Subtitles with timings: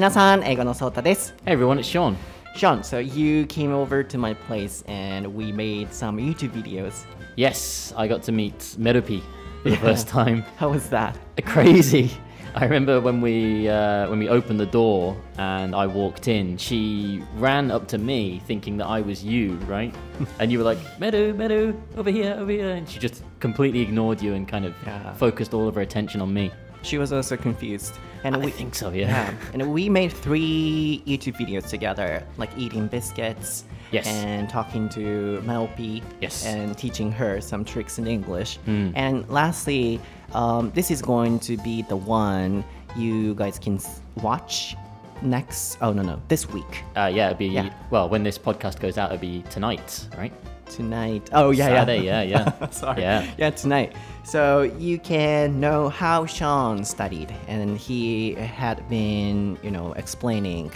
[0.00, 2.16] Minasan, Hey everyone, it's Sean.
[2.56, 7.04] Sean, so you came over to my place and we made some YouTube videos.
[7.36, 9.20] Yes, I got to meet Meropi
[9.62, 10.40] for the first time.
[10.56, 11.18] How was that?
[11.44, 12.10] Crazy.
[12.54, 17.22] I remember when we uh, when we opened the door and I walked in, she
[17.36, 19.94] ran up to me thinking that I was you, right?
[20.38, 24.22] and you were like, Meadow, Meadow, over here, over here, and she just completely ignored
[24.22, 25.12] you and kind of Yeah.
[25.12, 26.50] focused all of her attention on me.
[26.80, 27.98] She was also confused.
[28.24, 29.08] And I we think so, yeah.
[29.08, 34.06] Yeah, and we made three YouTube videos together, like eating biscuits Yes.
[34.06, 36.44] and talking to Melpi Yes.
[36.46, 38.58] and teaching her some tricks in English.
[38.66, 38.92] Mm.
[38.94, 40.00] And lastly,
[40.32, 42.62] um, this is going to be the one
[42.96, 43.80] you guys can
[44.22, 44.76] watch
[45.22, 45.76] next.
[45.80, 47.70] Oh no no, this week Uh, yeah, it'd be Yeah.
[47.90, 50.32] well when this podcast goes out, it'll be tonight, right?
[50.70, 51.28] Tonight.
[51.32, 52.68] Oh yeah, Saturday, yeah, yeah, yeah.
[52.70, 53.02] Sorry.
[53.02, 53.30] Yeah.
[53.36, 53.94] Yeah, tonight.
[54.24, 60.72] So you can know how Sean studied, and he had been, you know, explaining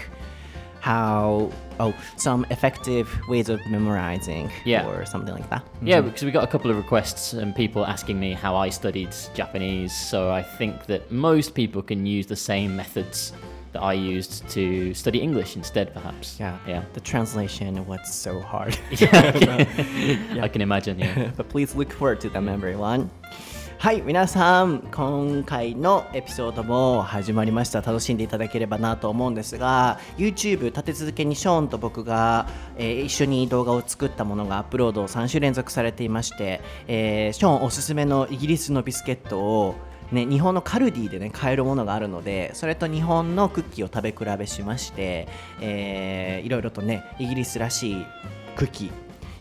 [0.80, 4.86] how oh some effective ways of memorizing Yeah.
[4.86, 5.64] or something like that.
[5.80, 6.08] Yeah, mm-hmm.
[6.08, 9.96] because we got a couple of requests and people asking me how I studied Japanese.
[9.96, 13.32] So I think that most people can use the same methods
[13.74, 16.40] that I used to study English instead, perhaps.
[16.40, 16.56] Yeah.
[16.66, 16.82] Yeah.
[16.94, 18.78] The translation was so hard.
[18.92, 21.30] I can imagine, yeah.
[21.36, 23.10] But please look forward to them everyone
[23.76, 32.46] はい皆さん今回のエピソードも始まりました楽しんでいただければなと思うんですが YouTube 立て続けにショーンと僕が、
[32.78, 39.74] えー一緒に動画を作ったものがアップロードを3週連続されていまして、えーショーンおすすめのイギリスのビスケットを
[40.12, 45.26] ね、日本のカルディでね買えるものがあるのでそれと日本のクッキーを食べ比べしまして、
[45.60, 48.06] えーいろいろとねイギリスらしい
[48.54, 48.90] クッキー。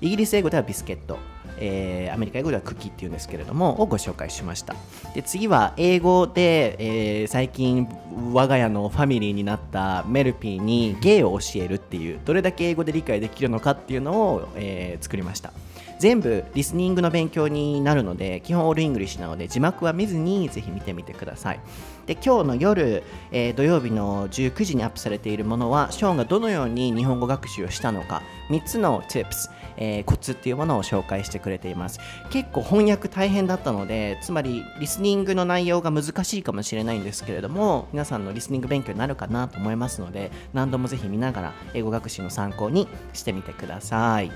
[0.01, 1.17] イギリス英語ではビスケット、
[1.57, 4.75] えーアメリカ英語ではクッキーっていうんですけれどもをご紹介しました。
[5.13, 7.87] で次は英語で、えー最近
[8.33, 15.53] 我が家のファミリーになったメルピーに芸を教えるっていうどれだけ英語で理解できるのかっていうのを、えー作りました。
[15.99, 21.59] 全部リスニングの勉強になるので基本 all English なので字幕は見ずにぜひ見てみてください。
[22.05, 31.99] で今日の夜、えー土曜日の19時にアップされているものはショーンがどのように日本語学習をしたのか3つの tips えーコツっていうものを紹介してくれています。
[32.29, 44.31] 結構翻訳大変だったのでつまりリスニングの内容が難しいかもしれないんですけれども皆さんのリスニング勉強になるかなと思いますので何度もぜひ見ながら英語学習の参考にしてみてください、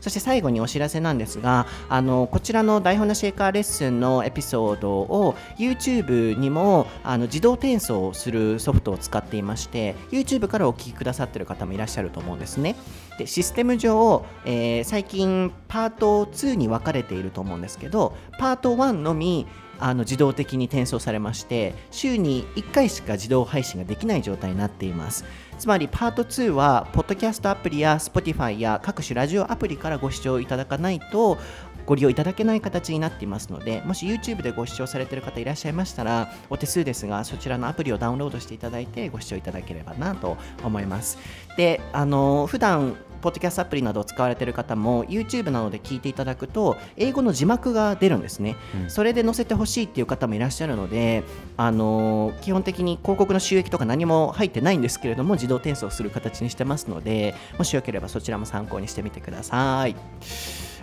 [0.00, 12.76] そして最後にお知らせなんですがあのこちらの台本なシェイカーレッスンのエピソードを YouTube にもあの自動転送するソフトを使っていまして YouTube からお聞きくださっている方もいらっしゃると思うんですね。
[13.18, 19.46] でシステム上、えー最近パート2に分かれていると思うんですけどパート1のみ
[19.80, 25.24] あの自動的に転送されまして週に1回しか自動配信ができない状態になっています。
[25.58, 31.38] つまりパート2はポッドキャストアプリや Spotify や各種ラジオアプリからご視聴いただかないと
[31.84, 41.18] ご利用いただけない形になっていますのでもし YouTube でご視聴されている方いらっしゃいましたらお手数ですがそちらのアプリをダウンロードしていただいてご視聴いただければなと思います。
[41.56, 48.56] であの普段ポッドキャストアプリなどを使われている方も YouTube などで聞いていただくと英語の字幕が出るんですね、
[48.88, 51.22] それで載せてほしいっていう方もいらっしゃるので
[51.56, 59.96] あの基本的に広告の収益とか何も入ってないんですけれども自動転送する形にしてますのでもしよければそちらも参考にしてみてください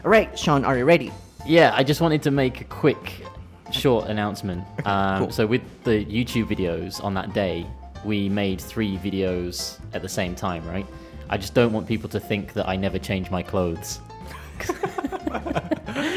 [0.03, 1.11] Alright, Sean, are you ready?
[1.45, 3.25] Yeah, I just wanted to make a quick,
[3.71, 4.63] short announcement.
[4.85, 5.31] Um, cool.
[5.31, 7.65] So with the YouTube videos on that day,
[8.05, 10.85] we made three videos at the same time, right?
[11.29, 13.99] I just don't want people to think that I never change my clothes.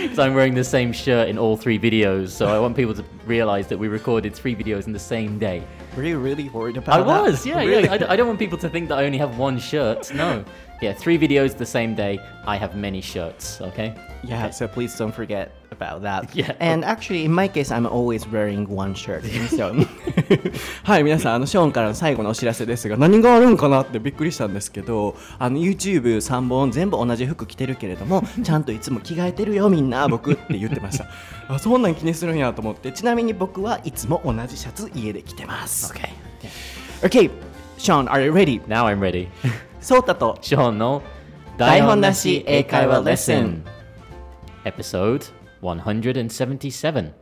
[0.00, 3.04] Because I'm wearing the same shirt in all three videos, so I want people to
[3.26, 5.62] realize that we recorded three videos in the same day.
[5.96, 7.16] Were you really worried I about that?
[7.18, 7.84] I was, yeah, Really?
[7.84, 7.92] yeah.
[8.08, 10.12] I, I don't want people to think that I only have one shirt.
[10.14, 10.44] No.
[10.82, 12.18] Yeah, three videos the same day.
[12.46, 13.94] I have many shirts, okay?
[14.24, 16.30] Yeah, so please don't forget about that.
[16.40, 16.54] Yeah.
[16.60, 19.24] And actually, in my case, I'm always wearing one shirt.
[19.50, 19.74] So
[20.84, 31.06] はい、皆さん、あのショーンからの最後のお知らせですが、何があるんかなってびっくりしたんですけど、あの YouTube3 本全部同じ服着てるけれども、 ちゃんといつも着替えてるよ、みんな、僕って言ってました。
[31.48, 35.92] あ、そんなん気にするんやと思って、ちなみに僕はいつも同じシャツ家で着てます。
[35.92, 36.08] Okay.
[37.02, 37.30] Okay,
[37.78, 38.60] Sean, are you ready?
[38.66, 39.28] Now I'm ready.
[39.80, 41.02] ソータと Sean の
[41.56, 43.64] 台本なし英会話レッスン
[44.64, 47.13] Episode 177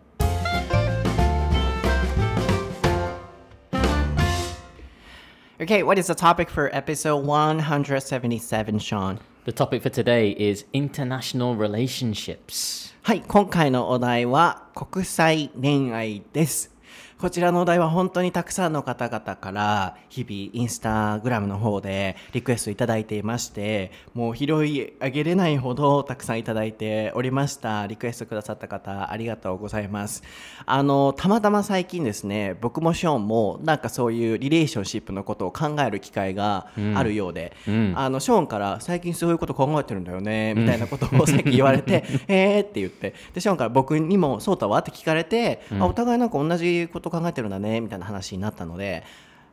[5.64, 9.20] Okay, what is the topic for episode 177, Sean?
[9.46, 12.94] The topic for today is international relationships.
[13.04, 16.76] はい、今回のお題は国際恋愛です。
[17.21, 27.89] こちらのお題は本当にたくさんの方々から日々インスタグラムの方でリクエストいただいていましてもう拾い上げれないほどたくさんいただいておりました。
[27.89, 30.23] リクエストくださった方ありがとうございます。
[30.65, 37.95] あのたまたま最近ですね僕もショーンもなんかそういうリレーションシップのことを考える機会があるようで、うん。
[37.97, 49.05] あのショーンから最近そういうこと考えてるんだよねみたいなことをさっき言われて えーって言ってでショーンから僕にもそうたわって聞かれて、あお互いなんか同じこと考えてるんだねみたいな話になったので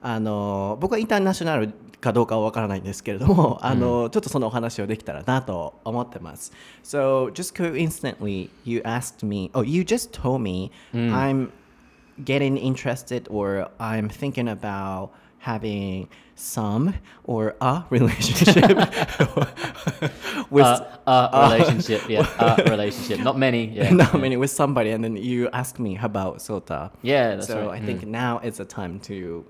[0.01, 6.51] あの僕はインターナショナルかどうかは分からないんですけれども、あのちょっとそのお話をできたらなと思ってます。
[6.83, 11.49] So just coincidentally you asked me oh you just told me I'm
[12.23, 15.09] getting interested or I'm thinking about
[15.39, 16.93] having some
[17.23, 18.55] or a relationship
[20.49, 23.19] with Uh, uh, relationship, yeah, a relationship.
[23.19, 23.89] Not many, yeah.
[23.91, 26.91] not many with somebody and then you ask me about Sota.
[27.01, 27.81] Yeah, that's so right.
[27.81, 29.45] I think now is the time to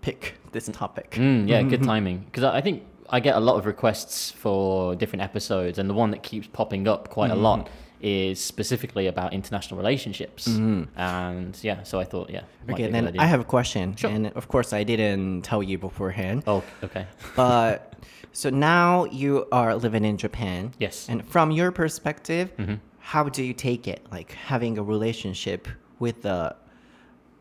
[0.00, 1.10] pick this topic.
[1.12, 2.18] Mm, yeah, good timing.
[2.20, 5.94] Because I I think I get a lot of requests for different episodes, and the
[5.94, 7.68] one that keeps popping up quite a lot
[8.00, 10.48] is specifically about international relationships.
[10.48, 10.98] Mm-hmm.
[10.98, 12.42] And yeah, so I thought, yeah.
[12.68, 13.18] Okay, then.
[13.18, 13.96] I have a question.
[13.96, 14.10] Sure.
[14.10, 16.44] And of course I didn't tell you beforehand.
[16.46, 17.06] Oh, okay.
[17.36, 17.94] But
[18.32, 20.72] so now you are living in Japan.
[20.78, 21.08] Yes.
[21.08, 22.74] And from your perspective, mm-hmm.
[22.98, 24.06] how do you take it?
[24.10, 25.68] Like having a relationship
[25.98, 26.56] with the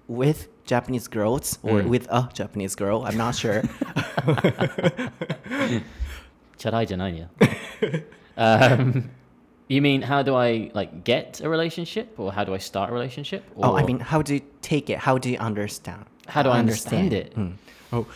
[0.07, 1.87] with Japanese girls or mm.
[1.87, 3.03] with a Japanese girl?
[3.05, 3.63] I'm not sure.
[8.37, 9.11] Um
[9.69, 12.93] You mean how do I like get a relationship or how do I start a
[12.93, 13.43] relationship?
[13.55, 14.97] Or oh, I mean, how do you take it?
[14.97, 16.05] How do you understand?
[16.27, 17.35] How do I understand it?
[17.35, 17.53] Mm.
[17.93, 18.07] Oh,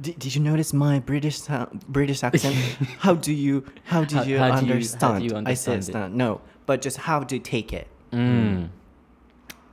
[0.00, 1.40] did, did you notice my British
[1.88, 2.54] British accent?
[3.00, 5.48] how do you how do How- you how do you- how do understand?
[5.48, 6.14] I said understand.
[6.14, 7.88] No, but just how do you take it?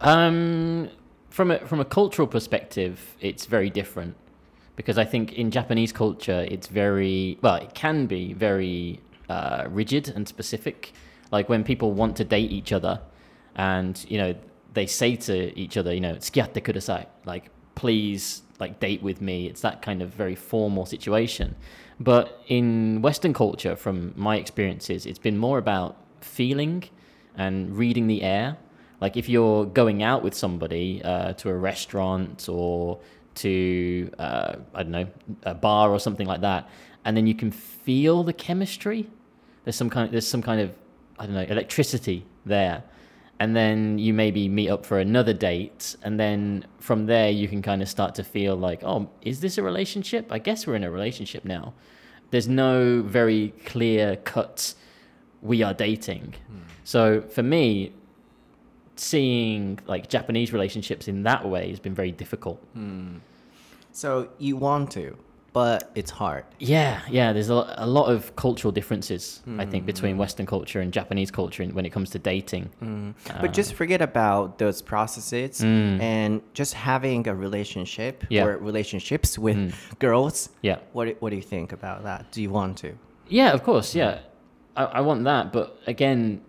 [0.02, 0.90] Um,
[1.30, 4.16] from a from a cultural perspective, it's very different
[4.76, 9.00] because I think in Japanese culture, it's very well, it can be very
[9.30, 10.92] uh, rigid and specific.
[11.32, 13.02] Like when people want to date each other,
[13.56, 14.36] and you know
[14.74, 19.48] they say to each other, you know, "Tsukiyatte kudasai," like please, like date with me.
[19.48, 21.56] It's that kind of very formal situation.
[22.00, 26.84] But in Western culture, from my experiences, it's been more about feeling
[27.36, 28.58] and reading the air.
[29.02, 33.00] Like if you're going out with somebody uh, to a restaurant or
[33.36, 35.08] to uh, I don't know
[35.44, 36.70] a bar or something like that,
[37.06, 39.10] and then you can feel the chemistry.
[39.64, 40.76] There's some kind there's some kind of
[41.20, 42.84] I don't know electricity there,
[43.40, 47.62] and then you maybe meet up for another date, and then from there you can
[47.62, 50.32] kind of start to feel like oh is this a relationship?
[50.32, 51.74] I guess we're in a relationship now.
[52.32, 54.74] There's no very clear cut
[55.42, 56.36] we are dating.
[56.48, 56.58] Hmm.
[56.84, 57.94] So for me,
[58.96, 62.60] seeing like Japanese relationships in that way has been very difficult.
[62.74, 63.18] Hmm.
[63.92, 65.18] So you want to,
[65.54, 66.46] but it's hard.
[66.60, 67.34] Yeah, yeah.
[67.34, 69.88] There's a, a lot of cultural differences, I think, hmm.
[69.88, 72.66] between Western culture and Japanese culture when it comes to dating.
[72.80, 73.12] Hmm.
[73.42, 76.00] But just um, forget about those processes hmm.
[76.02, 78.46] and just having a relationship Yeah.
[78.46, 80.50] or relationships with girls.
[80.62, 80.80] Yeah.
[80.94, 82.32] What do- What do you think about that?
[82.32, 82.94] Do you want to?
[83.28, 83.96] Yeah, of course.
[83.96, 84.20] Yeah,
[84.76, 85.52] I, I want that.
[85.52, 86.42] But again,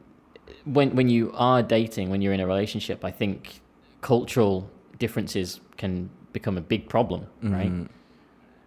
[0.64, 3.60] when when you are dating, when you're in a relationship, I think
[4.00, 7.72] cultural differences can become a big problem, right?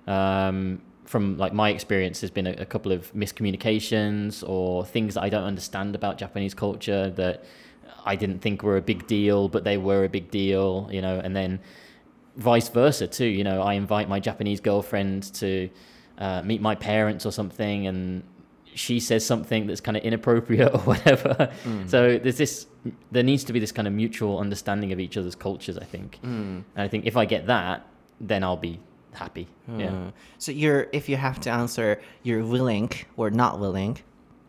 [0.07, 5.23] Um, from like my experience, there's been a, a couple of miscommunications or things that
[5.23, 7.43] I don't understand about Japanese culture that
[8.05, 11.19] I didn't think were a big deal, but they were a big deal, you know.
[11.19, 11.59] And then
[12.37, 13.25] vice versa too.
[13.25, 15.69] You know, I invite my Japanese girlfriend to
[16.17, 18.23] uh, meet my parents or something, and
[18.73, 21.51] she says something that's kind of inappropriate or whatever.
[21.87, 22.67] So there's this.
[23.11, 25.77] There needs to be this kind of mutual understanding of each other's cultures.
[25.77, 26.19] I think,
[26.75, 27.85] and I think if I get that,
[28.19, 28.79] then I'll be
[29.15, 29.47] happy.
[29.67, 29.87] Yeah.
[29.87, 33.97] Uh, so you're if you have to answer, you're willing or not willing.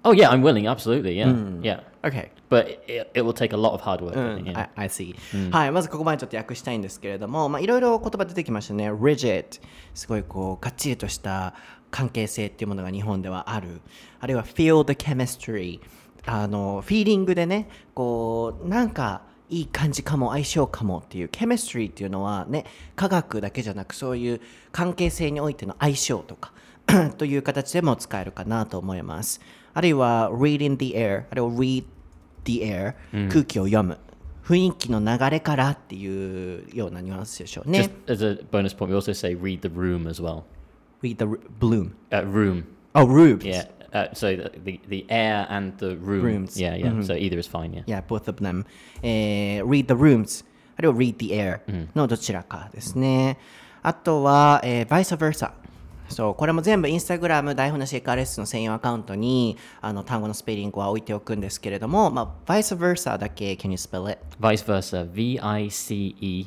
[0.04, 0.66] Oh yeah, I'm willing.
[0.66, 1.14] Absolutely.
[1.16, 1.34] Yeah.
[1.62, 1.80] Yeah.
[2.04, 2.30] Okay.
[2.50, 4.16] But it, it will take a lot of hard work.
[4.16, 4.56] I うん.
[4.56, 5.14] I, I see、
[5.50, 8.92] はい、まずここまでちょっと訳したいんですけれども、まあ、いろいろ言葉出てきましたね。
[8.92, 9.60] rigid、
[9.94, 11.54] すごいこう、がっちりとした
[11.90, 13.80] 関係性っていうものが日本ではある。
[14.20, 15.80] あるいは feel the chemistry、
[16.26, 22.64] あの、フィーリングでね、こう、なんか、いい感じかも相性かもっていう chemistry っていうのはね
[22.96, 24.40] 科学だけじゃなくそういう
[24.72, 26.52] 関係性においての相性とか
[27.18, 29.40] という形でも使えるかなと思います
[29.74, 31.84] あるいは reading the air あるいは read
[32.44, 32.94] the air、
[33.30, 33.98] 空気を読む
[34.44, 40.42] 雰囲気の流れからっていうようなニュアンスでしょうね Just as a bonus point, we also say read the room as well.
[41.02, 41.24] read the
[41.58, 42.64] bloom Uh, room.
[42.94, 43.66] oh rooms Yeah.
[43.94, 46.22] Uh, so the, the the air and the room.
[46.22, 46.60] Rooms.
[46.60, 47.00] Yeah, yeah.
[47.02, 47.72] So either is fine.
[47.72, 47.84] Yeah.
[47.86, 48.66] Yeah, both of them.
[49.02, 50.44] えー read the rooms.
[50.76, 51.60] あるいは read the air
[51.94, 53.38] のどちらかですね。
[53.82, 55.52] あとは、えー、vice versa。
[56.08, 64.18] そう、これも全部インスタグラム台本なし KRS の専用アカウントにあの単語のスペリングは置いておくんですけれども、まあ、vice versa だけ can you spell it?
[64.40, 65.04] Vice versa.
[65.10, 66.46] V I C E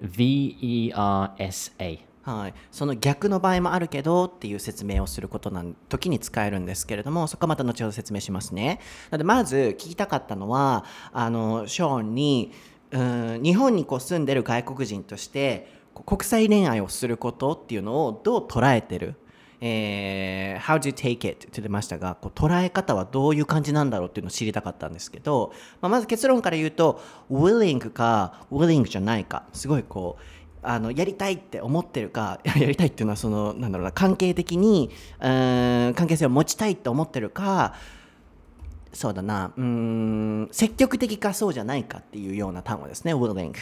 [0.00, 2.07] V E R S A.
[2.28, 8.80] はい、その逆の場合もあるけどっていう説明をすることの時に使えるんですけれどもそこはまた後ほど説明しますね。
[9.10, 12.52] なのでまず聞きたかったのはあのショーンに
[12.90, 15.72] うん日本にこう住んでる外国人として
[16.06, 19.14] 国際恋愛をすることっていうのをどう捉えてる？
[19.60, 21.28] えー How do you take it?
[21.28, 30.22] って言ってましたがこう捉え方はどういう感じなんだろうっていうのを知りたかったんですけど、まあ、まず結論から言うと willing か willing じゃないかすごいこう
[30.62, 37.74] あのやりたいって思ってるか やりたいっていうのはそのなんだろうな関係的にうん関係性を持ちたいって思ってるか
[38.92, 43.52] そうだなうん積極的かそうじゃないかっていうような単語ですね willing、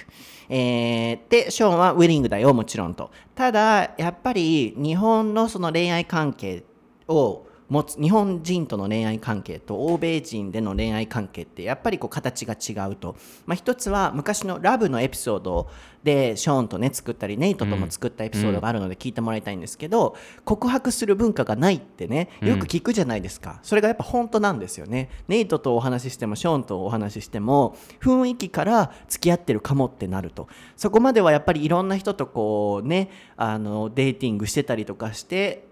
[0.48, 3.10] えーでショーンは willing だよもちろんと。
[3.34, 6.64] ただやっぱり日本のその恋愛関係
[7.08, 15.68] を持つ日本人との恋愛関係と欧米人での恋愛関係ってやっぱりこう形が違うと、まあ、一つは昔のラブのエピソード
[16.04, 25.10] でショーンとね作ったりネイトとも作ったエピソードがあるので聞いてもらいたいんですけど、告白する文化がないってねよく聞くじゃないですか、それがやっぱ本当なんですよね。
[25.26, 30.46] ネイトとお話ししてもショーンとお話ししても雰囲気から付き合ってるかもってなると。
[30.76, 35.66] そこまではやっぱりいろんな人とこうねあのデーティングしてたりとかして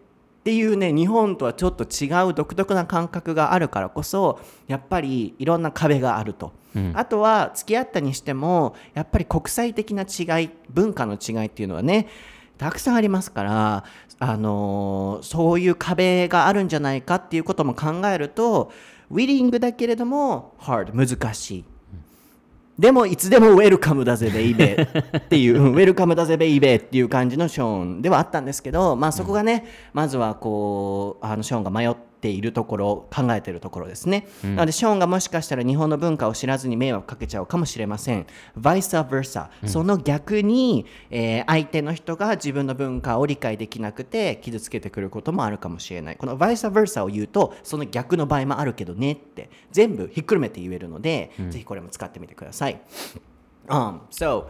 [0.44, 6.52] っていうね日本とはちょっと違う独特な感覚があるからこそやっぱりいろんな壁があると、
[6.92, 12.08] あとは付き合ったにしてもやっぱり国際的な違い文化の違いっていうのはね
[12.58, 13.84] たくさんありますから、
[14.18, 18.70] あのーそういう壁があるんじゃないかっていうことも考えると
[19.10, 21.64] ウィリングだけれども hard 難しい
[22.78, 25.18] でもいつでもウェルカムだぜベイベー。
[25.18, 34.26] っていう、ウェルカムだぜベイベーっていう感じのショーンではあったんですけど、まあそこがね、まずはこう、あのショーンが迷っているところ、考えているところですね。
[34.42, 38.26] なのでショーンがもしかしたら日本の文化を知らずに迷惑かけちゃうかもしれません。
[38.58, 39.48] vice versa。
[39.66, 46.16] その逆に、えー相手の人が自分の文化を理解できなくて傷つけてくることもあるかもしれない。
[46.16, 52.80] この vice versa を言うと、その逆の場合もあるけどねって、全部ひっくるめて言えるので、ぜひこれも使ってみてください。
[53.68, 54.46] Um, so,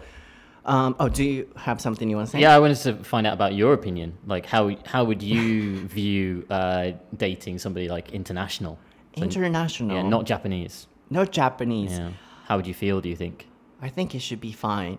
[0.67, 2.41] um, oh, do you have something you want to say?
[2.41, 4.17] Yeah, I wanted to find out about your opinion.
[4.27, 8.79] Like, how how would you view uh, dating somebody like international?
[9.17, 9.97] So- International.
[9.97, 10.87] Yeah, not Japanese.
[11.11, 11.93] Not Japanese.
[11.99, 12.11] Yeah.
[12.47, 13.01] How would you feel?
[13.01, 13.47] Do you think?
[13.83, 14.99] I think it should be fine.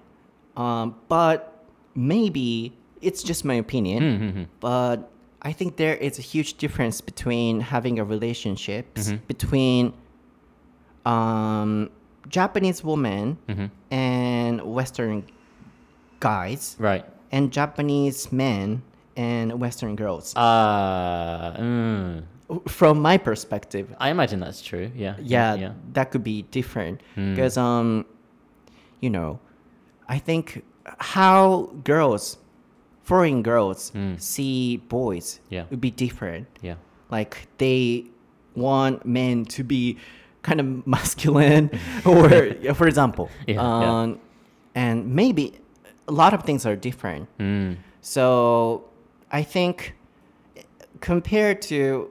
[0.55, 4.47] Um, but maybe it's just my opinion.
[4.59, 9.93] But I think there is a huge difference between having a relationship between
[11.05, 11.89] um,
[12.29, 13.37] Japanese women
[13.91, 15.25] and Western
[16.29, 17.05] guys Right.
[17.31, 18.81] and Japanese men
[19.15, 20.35] and Western girls.
[20.35, 22.23] Uh, mm,
[22.67, 24.87] From my perspective, I imagine that's true.
[24.95, 25.15] Yeah.
[25.21, 25.71] yeah, Yeah.
[25.93, 28.05] that could be different because um
[29.01, 29.39] you know
[30.07, 30.63] i think
[31.17, 32.37] how girls
[33.03, 35.65] foreign girls see boys Yeah.
[35.69, 36.75] would be different Yeah.
[37.11, 38.05] like they
[38.55, 39.97] want men to be
[40.47, 41.69] kind of masculine
[42.05, 42.29] or
[42.79, 44.01] for example Yeah, yeah.
[44.01, 44.19] um,
[44.75, 45.43] and maybe
[46.07, 47.77] a lot of things are different Mm.
[48.01, 48.83] so
[49.31, 49.95] I think
[51.01, 52.09] compared to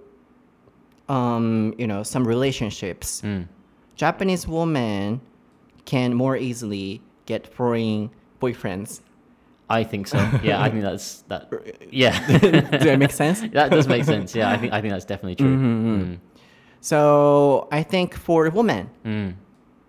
[1.09, 3.47] um, you know some relationships, Mm.
[3.95, 5.21] Japanese women
[5.85, 8.11] can more easily get foreign
[8.41, 9.01] boyfriends.
[9.69, 10.19] I think so.
[10.43, 11.51] Yeah, I think that's that.
[11.91, 12.15] Yeah.
[12.39, 13.41] Does that make sense?
[13.53, 14.35] that does make sense.
[14.35, 15.57] Yeah, I think I think that's definitely true.
[15.57, 16.19] Mm.
[16.81, 19.35] So I think for women Mm.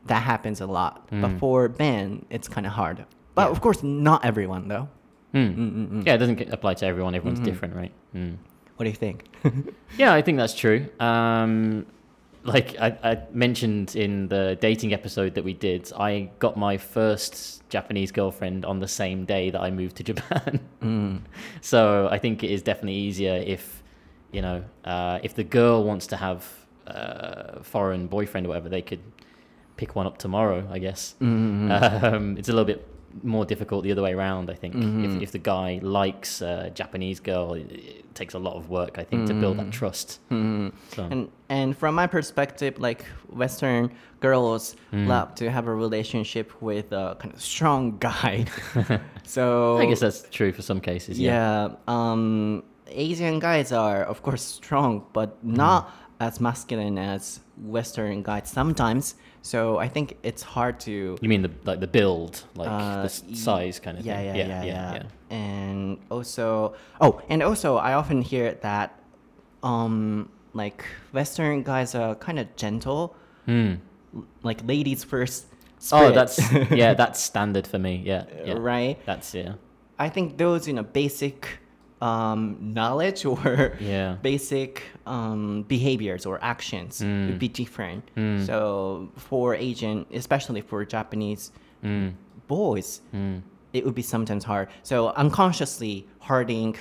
[0.05, 3.05] that happens a lot, but for men it's kind of hard.
[3.35, 4.89] But of course, not everyone though.
[5.33, 6.05] Mm.
[6.07, 7.13] Yeah, it doesn't apply to everyone.
[7.13, 7.91] Everyone's different, right?
[8.15, 8.37] Mm.
[8.77, 9.25] What do you think?
[9.97, 10.87] Yeah, I think that's true.
[10.99, 11.85] Um,
[12.43, 17.67] like I, I mentioned in the dating episode that we did, I got my first
[17.69, 20.59] Japanese girlfriend on the same day that I moved to Japan.
[21.61, 23.81] So I think it is definitely easier if,
[24.31, 26.45] you know, uh, if the girl wants to have
[26.85, 29.01] a foreign boyfriend or whatever, they could
[29.77, 31.15] pick one up tomorrow, I guess.
[31.21, 32.85] Um, it's a little bit
[33.23, 34.75] more difficult the other way around, I think.
[34.75, 35.21] If, mm-hmm.
[35.21, 39.03] if the guy likes a Japanese girl, it, it takes a lot of work, I
[39.03, 39.71] think, to build that mm-hmm.
[39.71, 40.19] trust.
[40.29, 40.69] Mm-hmm.
[40.93, 45.07] So, And and from my perspective, like Western girls mm.
[45.07, 48.45] love to have a relationship with a kind of strong guy.
[49.23, 51.19] so I guess that's true for some cases.
[51.19, 51.69] Yeah.
[51.69, 55.55] yeah, um, Asian guys are of course strong, but mm.
[55.57, 59.15] not as masculine as Western guys sometimes.
[59.45, 63.09] So I think it's hard to You mean the like the build, like uh, the
[63.09, 64.25] size kind of yeah, thing?
[64.25, 65.03] Yeah, yeah, yeah, yeah.
[65.29, 68.99] And also, oh, and also, I often hear that,
[69.61, 70.83] um, like
[71.13, 73.75] Western guys are kind of gentle, Hmm.
[74.41, 75.45] like ladies first.
[75.91, 78.01] Oh, that's yeah, that's standard for me.
[78.03, 78.53] Yeah, yeah.
[78.57, 78.97] right.
[79.05, 79.61] That's yeah.
[79.99, 81.59] I think those, you know, basic
[82.01, 84.17] um, knowledge or Yeah.
[84.21, 87.27] basic um, behaviors or actions Mm.
[87.27, 88.03] would be different.
[88.45, 91.51] So for Asian, especially for Japanese
[91.83, 92.13] Mm.
[92.47, 93.01] boys,
[93.73, 94.67] it would be sometimes hard.
[94.83, 96.75] So unconsciously hurting,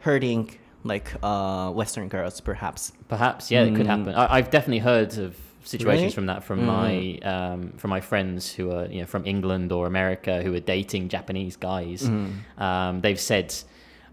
[0.00, 0.50] hurting
[0.84, 2.92] like uh, Western girls, perhaps.
[3.08, 4.14] Perhaps, yeah, it could happen.
[4.14, 6.10] I, I've definitely heard of situations Really?
[6.12, 9.86] from that from my um, from my friends who are you know from England or
[9.86, 12.10] America who are dating Japanese guys.
[12.58, 13.54] Um, they've said,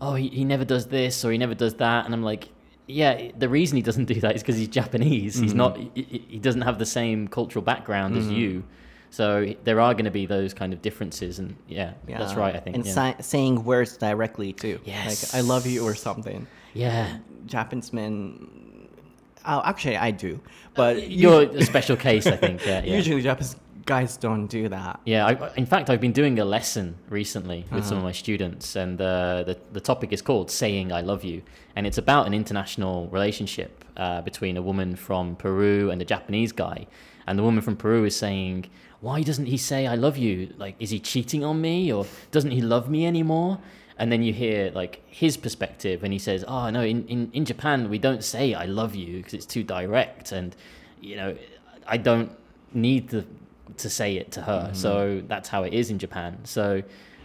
[0.01, 2.49] "Oh, he, he never does this or he never does that," and I'm like.
[2.91, 5.37] Yeah, the reason he doesn't do that is because he's Japanese.
[5.37, 5.57] He's mm-hmm.
[5.59, 5.77] not.
[5.77, 8.33] He, he- doesn't have the same cultural background as mm-hmm.
[8.33, 8.63] you,
[9.11, 11.39] so there are going to be those kind of differences.
[11.39, 12.55] And yeah, that's right.
[12.55, 12.75] I think.
[12.75, 13.13] And yeah.
[13.13, 14.79] si- saying words directly too.
[14.85, 15.33] Yes.
[15.33, 16.47] Like, I love you or something.
[16.73, 17.17] yeah.
[17.45, 18.87] Japanese men.
[19.45, 20.39] Oh, actually, I do.
[20.75, 22.65] But uh, You're a special case, I think.
[22.65, 22.95] Yeah, yeah.
[22.97, 23.55] usually Japanese
[23.95, 24.99] guys don't do that.
[25.13, 28.09] Yeah, I, in fact, I've been doing a lesson recently with some of Uh-huh.
[28.11, 31.41] my students, and uh, the the topic is called "Saying I Love You,"
[31.75, 33.71] and it's about an international relationship
[34.03, 36.77] uh, between a woman from Peru and a Japanese guy,
[37.27, 38.57] and the woman from Peru is saying,
[39.07, 40.33] "Why doesn't he say I love you?
[40.63, 42.05] Like, is he cheating on me, or
[42.35, 43.53] doesn't he love me anymore?"
[44.01, 44.93] And then you hear like
[45.23, 48.65] his perspective, and he says, "Oh no, in in, in Japan we don't say I
[48.81, 50.49] love you because it's too direct, and
[51.09, 51.31] you know,
[51.95, 52.29] I don't
[52.73, 53.19] need to
[53.77, 54.71] to say it to her.
[54.73, 56.39] So that's how it is in Japan.
[56.43, 56.83] So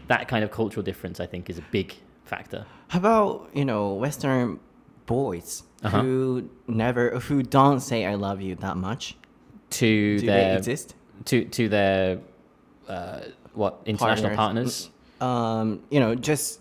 [0.09, 2.67] that kind of cultural difference, I think, is a big factor.
[2.89, 4.61] How about you know Western
[5.07, 6.01] boys Uh-huh.
[6.01, 9.17] who never who don't say I love you that much?
[9.71, 10.95] To Do they their exist?
[11.27, 12.19] to to their
[12.89, 13.21] uh,
[13.55, 14.91] what international partners.
[15.21, 16.61] Um, you know, just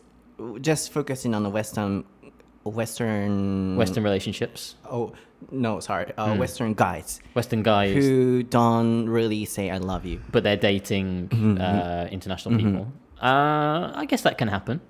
[0.61, 2.03] just focusing on the Western
[2.63, 5.13] Western Western relationships, Oh
[5.51, 10.19] no, sorry, uh, Western guys Western guys, who don't really say I love you.
[10.31, 12.87] but they're dating Mm-hmm, uh, international people.
[13.21, 14.81] Uh, I guess that can happen.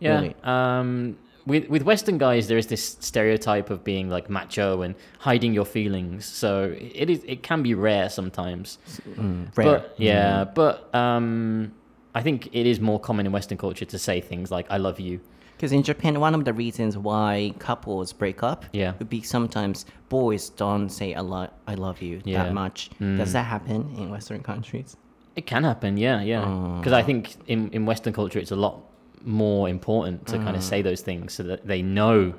[0.00, 0.14] Yeah.
[0.20, 0.34] Really?
[0.44, 1.16] Um,
[1.46, 5.64] with with Western guys, there is this stereotype of being like macho and hiding your
[5.64, 6.24] feelings.
[6.24, 8.78] So it is it can be rare sometimes.
[9.16, 9.50] Rare.
[9.54, 11.72] But yeah, but um,
[12.14, 15.00] I think it is more common in Western culture to say things like "I love
[15.00, 15.20] you."
[15.62, 18.94] Because in Japan, one of the reasons why couples break up Yeah.
[18.98, 22.40] would be sometimes boys don't say a lot, I love you Yeah.
[22.40, 22.44] Mm.
[22.46, 22.90] that much.
[22.98, 24.96] Does that happen in Western countries?
[25.36, 26.40] It can happen, yeah, yeah.
[26.80, 28.80] Because I think in in Western culture, it's a lot
[29.24, 32.34] more important to kind of say those things so that they know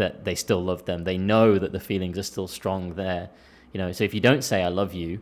[0.00, 1.04] that they still love them.
[1.04, 3.28] They know that the feelings are still strong there.
[3.74, 5.20] You know, so if you don't say "I love you,"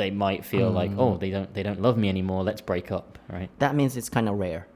[0.00, 2.42] they might feel like, "Oh, they don't they don't love me anymore.
[2.42, 3.50] Let's break up." Right?
[3.58, 4.66] That means it's kind of rare.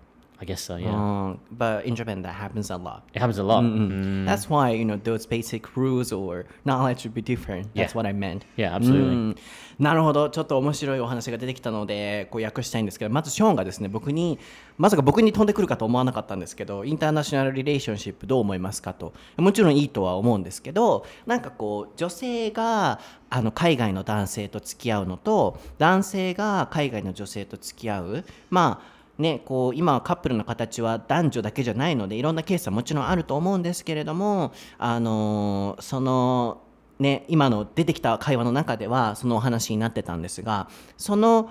[0.42, 0.74] I guess so.
[0.76, 3.02] Yeah, Um, but in Japan, that happens a lot.
[3.14, 3.62] it happens a lot.
[3.62, 4.26] Mm.
[4.26, 7.72] That's why you know those basic rules or knowledge would be different.
[7.76, 8.42] That's what I meant.
[8.57, 9.14] Yeah, absolutely.
[9.14, 9.37] うん
[9.78, 14.38] なるほどちょっと面白いお話が出てきたのでこう訳したいんですけどまずショーンがですね僕に
[14.78, 23.00] まさか僕に飛んでくるかと思わなかったんですけどインターナショナルリレーションシップどう思いますかともちろんいいとは思うんですけどなんかこう女性が
[23.31, 36.62] あの海外の男性と付き合うのと男性が海外の女性と付き合うまあね、こう今はカップルの形は男女だけじゃないのでいろんなケースはもちろんあると思うんですけれども、あのその
[36.98, 41.51] ね、今の出てきた会話の中ではそのお話になってたんですがその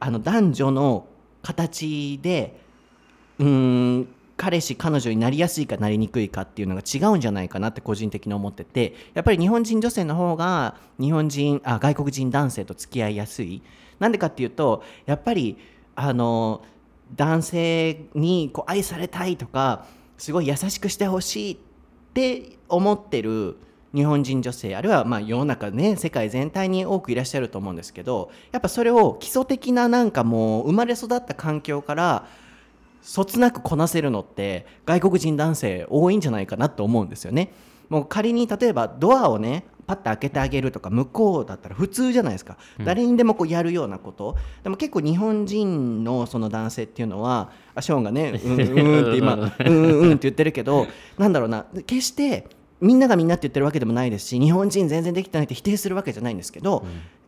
[0.00, 1.06] あの男女の
[1.42, 2.60] 形で
[3.38, 13.62] うん彼氏彼女になりやすいかなりにくいかっていうのが違うんじゃないかなって個人的に思っててやっぱり日本人女性の方が日本人あ外国人男性と付き合いやすい。
[14.00, 15.58] なんでかっていうとやっぱり
[15.94, 16.62] あの
[17.14, 19.86] 男性にこう愛されたいとか
[20.18, 21.58] すごい優しくしてほしいっ
[22.14, 23.56] て思ってる
[23.94, 32.26] 日本人女性あるいはまあ世の中ね世界全体に多くいらっしゃると思うんですけどやっぱそれを基礎的ななんかもう生まれ育った環境から
[33.02, 37.52] そつなくこなせるのって外国人男性多いんじゃないかなと思うんですよね。
[37.88, 44.36] もう仮に例えばドアをねパッと開けてあげるとか向こうだったら普通じゃないですか、誰にでもこうやるようなこと。
[44.62, 50.86] でも結構日本人のその男性っていうのはあショーンがね うんうんって今うんうんうんって言ってるけど
[51.18, 51.66] なんだろうな。
[51.86, 52.46] 決して
[52.80, 56.84] みんながみんなって言ってるわけでもないですし日本人全然できてないって否定するわけじゃないんですけど、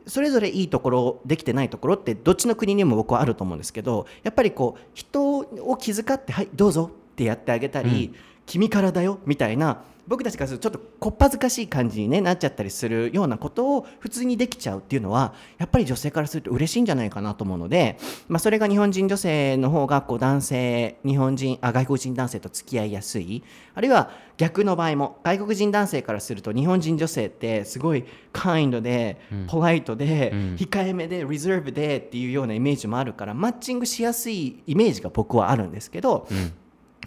[0.06, 8.12] それぞれいいところできてないところってどっちの国にも僕はあると思うんですけどやっぱりこう人を気遣って「はいどうぞ」ってやってあげたり、
[8.46, 23.42] 君からだよみたいな僕たちからするとちょっとこっぱずかしい感じに、ね、なっちゃったりするようなことを普通にできちゃうっていうのはやっぱり女性からすると嬉しいんじゃないかなと思うので、まあ、それが日本人女性の方がこう男性日本人あ外国人男性と付き合いやすい。
[23.74, 36.26] あるいは逆の場合も外国人男性からすると日本人女性ってすごいカインドで、ポライトで、控えめでリザーブでっていうようなイメージもあるからマッチングしやすいイメージが僕はあるんですけど、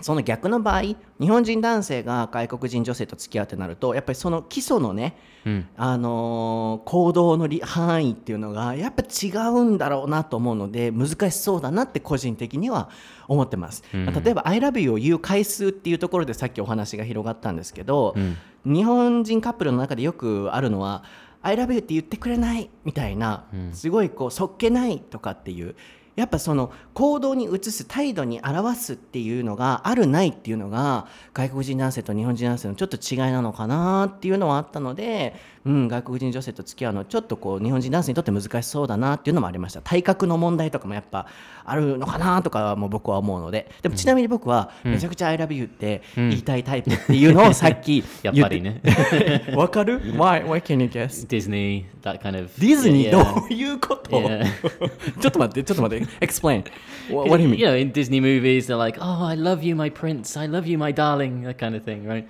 [0.02, 5.68] その逆の場合日本人男性が外国人女性と付き合うってなるとやっぱりその基礎のね、うん。
[5.76, 12.90] あのー行動のり範囲っていうのがやっぱ違うんだろうなと思うので難しそうだなって個人的には
[13.28, 18.16] 思ってます、まあ例えば「I love you」を言う回数っていうところでさっきお話が広がったんですけど、
[18.66, 21.04] 日本人カップルの中でよくあるのは
[21.42, 25.76] 「I love you」って言ってくれないみたいな、すごいこうそっけないとかっていう
[26.18, 35.36] やっぱその行動に移す態度に表すっていうのがあるないっていうのが外国人男性と日本人男性のちょっと違いなのかなっていうのはあったので、
[35.68, 41.28] うん、外国人女性と付き合うのはちょっとこう日本人男性にとって難しそうだなっていうのもありました体格の問題とかもやっぱ
[41.66, 48.82] あるのかなとかも僕は思うのででもちなみに僕はめちゃくちゃ「I love you」って言いたいタイプっていうのをさっきやっぱりね。
[49.56, 50.46] わかる ?Why?
[50.46, 51.28] Why can you guess?
[51.28, 52.50] Disney, that kind of.
[52.58, 56.64] ディズニーど.ういうこと.ちょっと待ってちょっと待って Explain
[57.10, 57.56] What, what do you mean?
[57.58, 60.38] You know, in Disney movies, they're like, "Oh, I love you, my prince.
[60.40, 62.28] I love you, my darling," that kind of thing, right?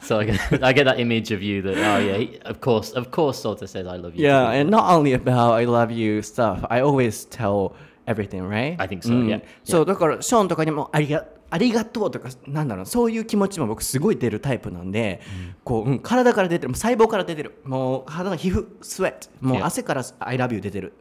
[0.00, 3.10] so I get, I get that image of you that, oh yeah, of course, of
[3.10, 6.20] course, Sota says, "I love you." Yeah, too." and not only about I love you
[6.22, 6.64] stuff.
[6.68, 7.72] I always tell
[8.06, 8.76] everything, right?
[8.78, 9.42] I think so, うん yeah.
[9.64, 15.22] そうだからショーンとかにもありがありがとうとかなんだろうそういう気持ちも僕すごい出るタイプなんで、
[15.64, 20.92] こう、うん、体から出てるもう細胞から出てるもう肌の皮膚スウェットもう.汗から I love you 出てる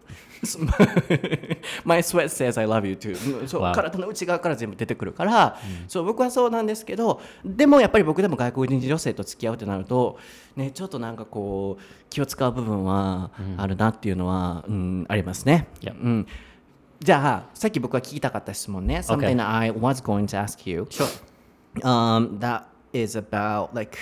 [1.86, 3.73] My sweat says I love you too うんそう Wow.
[3.73, 10.17] 体の内側から全部出てくるから、そう僕はそうなんですけどでもやっぱり僕でも外国人女性と付き合うってなると、
[10.56, 15.67] ね、ちょっとなんかこう気を使う部分はあるなっていうのは、うんありますね。
[15.82, 15.93] Yeah.
[15.93, 16.28] うん、
[17.00, 19.00] じゃあさっき僕が聞きたかった質問ね。
[19.00, 21.08] Something that I was going to ask you、Sure.
[21.84, 23.97] um, that is about like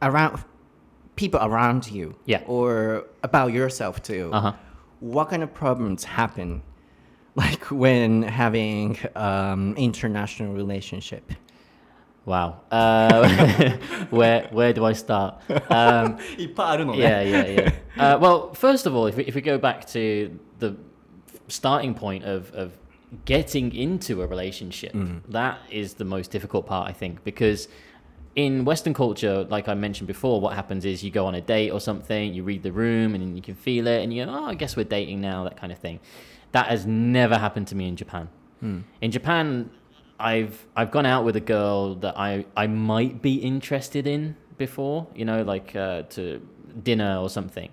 [0.00, 0.38] around
[1.16, 2.42] people around you Yeah.
[2.46, 4.30] or about yourself too.
[4.32, 4.52] Uh-huh.
[5.00, 6.62] what kind of problems happen
[7.34, 11.32] like when having um, international relationship?
[12.24, 12.60] Wow.
[12.70, 13.76] Uh,
[14.10, 15.40] where where do i start?
[15.70, 17.72] Um, yeah yeah yeah.
[17.96, 20.76] Uh, well first of all if we, if we go back to the
[21.48, 22.76] starting point of, of
[23.24, 25.22] getting into a relationship mm.
[25.28, 27.68] that is the most difficult part i think because
[28.38, 31.70] in Western culture, like I mentioned before, what happens is you go on a date
[31.70, 34.44] or something, you read the room, and you can feel it, and you go, oh,
[34.44, 35.98] I guess we're dating now, that kind of thing.
[36.52, 38.28] That has never happened to me in Japan.
[39.00, 39.70] In Japan,
[40.20, 45.08] I've I've gone out with a girl that I I might be interested in before,
[45.16, 46.40] you know, like uh, to
[46.84, 47.70] dinner or something,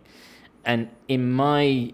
[0.63, 1.93] and in my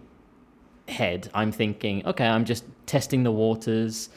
[0.88, 4.10] head, I'm thinking, okay, I'm just testing the waters.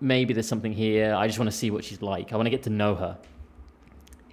[0.00, 1.14] Maybe there's something here.
[1.14, 2.32] I just want to see what she's like.
[2.32, 3.16] I want to get to know her.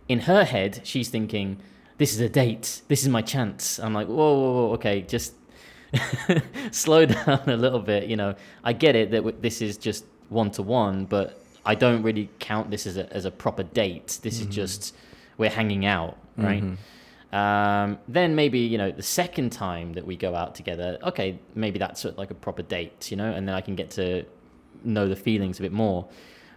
[0.07, 1.57] In her head, she's thinking,
[1.97, 2.81] this is a date.
[2.87, 3.79] This is my chance.
[3.79, 5.33] I'm like, whoa, whoa, whoa okay, just
[6.71, 8.07] slow down a little bit.
[8.07, 11.75] You know, I get it that w- this is just one to one, but I
[11.75, 14.19] don't really count this as a, as a proper date.
[14.21, 14.95] This is just,
[15.37, 16.63] we're hanging out, right?
[17.31, 21.79] Um, then maybe you know the second time that we go out together, okay, maybe
[21.79, 24.23] that's like a proper date, you know, and then I can get to
[24.83, 26.07] know the feelings a bit more.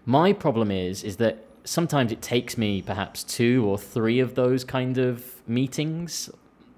[0.05, 4.65] My problem is is that sometimes it takes me perhaps two or three of those
[4.65, 6.31] kind of meetings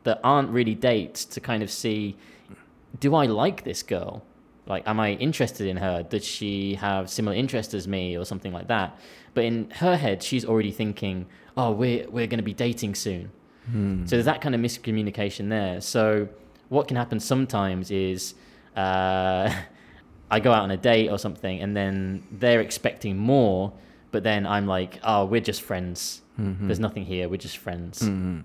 [0.05, 2.17] that aren't really dates to kind of see
[2.99, 4.25] do I like this girl?
[4.67, 6.03] Like, am I interested in her?
[6.03, 8.99] Does she have similar interests as me or something like that?
[9.35, 13.31] But in her head, she's already thinking, oh, we're, we're going to be dating soon.
[14.07, 15.81] So there's that kind of miscommunication there.
[15.81, 16.29] So
[16.71, 18.35] what can happen sometimes is
[18.77, 19.53] uh,
[20.31, 23.73] I go out on a date or something, and then they're expecting more,
[24.11, 26.23] but then I'm like, oh, we're just friends.
[26.39, 26.67] Mm-hmm.
[26.67, 27.29] There's nothing here.
[27.29, 28.01] We're just friends.
[28.01, 28.41] Mm-hmm.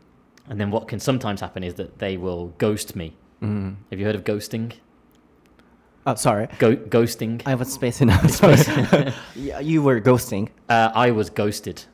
[0.49, 3.15] And then what can sometimes happen is that they will ghost me.
[3.41, 3.73] Mm-hmm.
[3.89, 4.73] Have you heard of ghosting?
[6.05, 6.47] Oh, sorry.
[6.59, 7.41] Go- ghosting.
[7.45, 8.29] I was spacing out.
[8.29, 9.13] Sorry.
[9.63, 10.49] you were ghosting.
[10.67, 11.85] Uh, I was ghosted.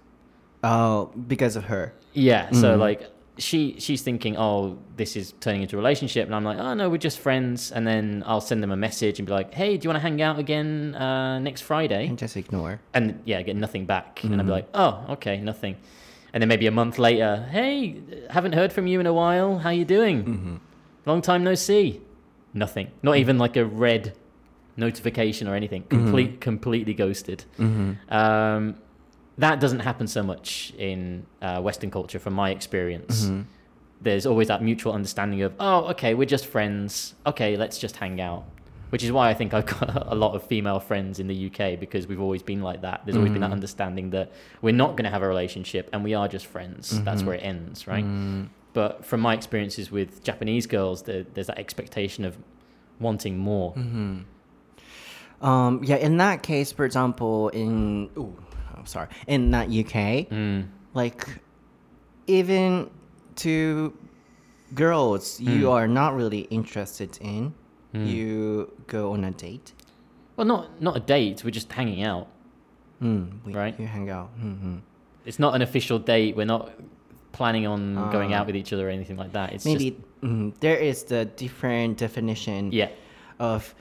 [0.64, 1.94] Oh, because of her.
[2.14, 2.52] Yeah.
[2.52, 6.60] So like she she's thinking, oh, this is turning into a relationship, and I'm like,
[6.60, 7.72] oh no, we're just friends.
[7.72, 10.02] And then I'll send them a message and be like, hey, do you want to
[10.02, 12.08] hang out again uh, next Friday?
[12.08, 12.82] And just ignore.
[12.94, 14.24] And yeah, get nothing back.
[14.24, 14.52] And I'll be mm-hmm.
[14.52, 15.78] like, oh, okay, nothing.
[16.34, 19.58] And then maybe a month later, hey, haven't heard from you in a while.
[19.60, 20.24] How you doing?
[20.24, 20.56] Mm-hmm.
[21.06, 22.02] Long time no see.
[22.54, 22.92] Nothing.
[23.02, 23.22] Not mm-hmm.
[23.22, 24.14] even like a red
[24.78, 25.84] notification or anything.
[25.84, 27.46] Complete, completely ghosted.
[28.10, 28.76] Um,
[29.40, 33.26] that doesn't happen so much in uh, Western culture, from my experience.
[33.26, 33.42] Mm-hmm.
[34.02, 37.16] There's always that mutual understanding of, oh, okay, we're just friends.
[37.26, 38.44] Okay, let's just hang out.
[38.90, 41.80] Which is why I think I've got a lot of female friends in the UK
[41.80, 43.02] because we've always been like that.
[43.06, 43.54] There's always been that mm-hmm.
[43.54, 46.94] understanding that we're not going to have a relationship and we are just friends.
[46.94, 47.06] Mm-hmm.
[47.06, 48.04] That's where it ends, right?
[48.04, 48.50] Mm.
[48.74, 52.38] But from my experiences with Japanese girls, there, there's that expectation of
[53.00, 53.74] wanting more.
[55.42, 58.36] Um, yeah, in that case, for example, in ooh,
[58.80, 60.68] I'm sorry, in not UK, Mm.
[60.94, 61.28] like
[62.28, 62.90] even
[63.38, 63.94] to
[64.76, 67.54] girls you are not really interested in,
[67.94, 69.74] you go on a date.
[70.36, 71.44] Well, not not a date.
[71.44, 72.28] We're just hanging out.
[73.02, 73.80] Mm, we, Right.
[73.80, 74.30] You hang out.
[74.40, 74.78] hmm
[75.26, 76.36] It's not an official date.
[76.36, 76.72] We're not
[77.32, 78.38] planning on going Ah.
[78.38, 79.54] out with each other or anything like that.
[79.54, 82.90] It's Maybe just mm, there is the different definition yeah,
[83.40, 83.74] of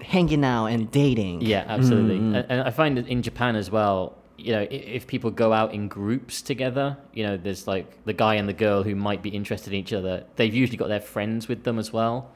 [0.00, 1.40] hanging out and dating.
[1.42, 2.18] yeah, absolutely.
[2.18, 2.36] Mm, mm.
[2.36, 4.16] And, and I find that in Japan as well.
[4.36, 8.34] You know, if people go out in groups together, you know, there's like the guy
[8.34, 10.24] and the girl who might be interested in each other.
[10.36, 12.30] They've usually got their friends with them as well,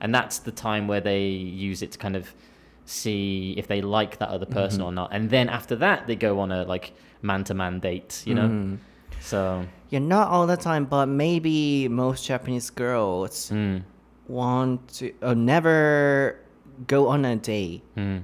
[0.00, 2.32] and that's the time where they use it to kind of
[2.84, 4.88] see if they like that other person Mm-hmm.
[4.88, 5.10] or not.
[5.12, 8.22] And then after that, they go on a like man-to-man date.
[8.26, 8.78] You know, Mm.
[9.20, 13.82] so Yeah, not all the time, but maybe most Japanese girls mm,
[14.28, 16.38] want to uh, never
[16.86, 18.22] go on a date mm,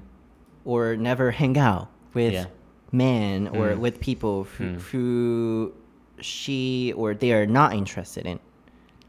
[0.64, 2.46] or never hang out with Yeah.
[2.92, 3.78] Men or Mm.
[3.78, 4.80] with people who, Mm.
[4.90, 5.72] who
[6.20, 8.38] she or they are not interested in.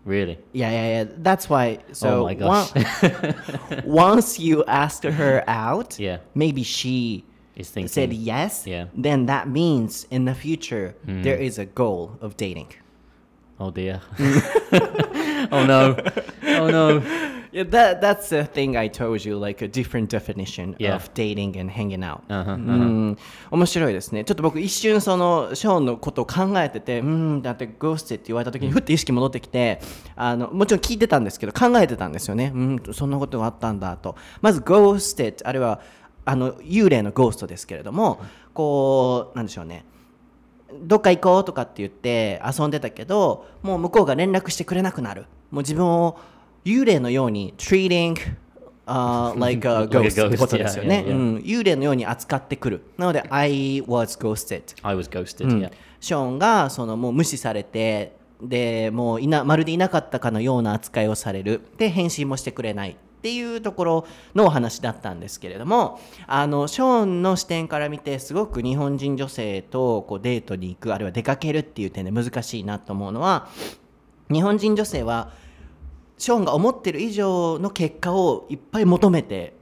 [0.05, 0.37] really.
[0.53, 1.03] Yeah, yeah, yeah.
[1.17, 1.79] That's why.
[1.91, 2.71] So oh my gosh.
[2.73, 7.25] on- once you ask her out, yeah, maybe she
[7.57, 7.89] is thinking.
[7.89, 8.65] said yes.
[8.65, 8.85] Yeah.
[8.95, 11.23] Then that means in the future Mm.
[11.23, 12.71] there is a goal of dating.
[13.59, 13.99] Oh dear.
[15.51, 15.95] oh no.
[16.57, 17.01] Oh no.
[17.51, 20.95] Yeah, that that's the thing I told you, like a different definition Yeah.
[20.95, 22.21] of dating and hanging out.
[22.29, 23.17] うん
[23.51, 24.23] 面白いですね。
[24.23, 29.79] ちょっと僕一瞬そのショーンのことを考えてて、うん、だってゴーステって言われた時にふって意識戻ってきて、
[30.15, 32.51] あのもちろん聞いてたんですけど考えてたんですよね。
[32.53, 34.15] うん、そんなことがあったんだと。
[34.41, 35.81] まずゴーステあるいは
[36.25, 38.19] あの幽霊のゴーストですけれども、
[38.53, 39.85] こうなんでしょうね。
[40.81, 46.19] どっか行こうとかって言って遊んでたけどもう向こうが連絡してくれなくなるもう自分を
[46.67, 48.17] 幽霊のように treating、
[48.85, 52.81] uh, like a ghost ってことですよね、幽霊のように扱ってくる。
[52.97, 54.75] なので I was ghosted.
[54.83, 55.45] I was ghosted.
[55.45, 55.61] うん。
[55.61, 55.71] Yeah.
[56.01, 61.61] ショーンがそのもう無視されてでもういなまるでいなかったかのような扱いをされる。
[61.77, 73.47] で返信もしてくれないっていうところのお話だったんですけれどもあのショーンの視点から見てすごく日本人女性とこうデートに行くあるいは出かけるっていう点で難しいなと思うのは
[74.31, 75.31] 日本人女性は
[76.17, 79.53] ショーンが思ってる以上の結果をいっぱい求めて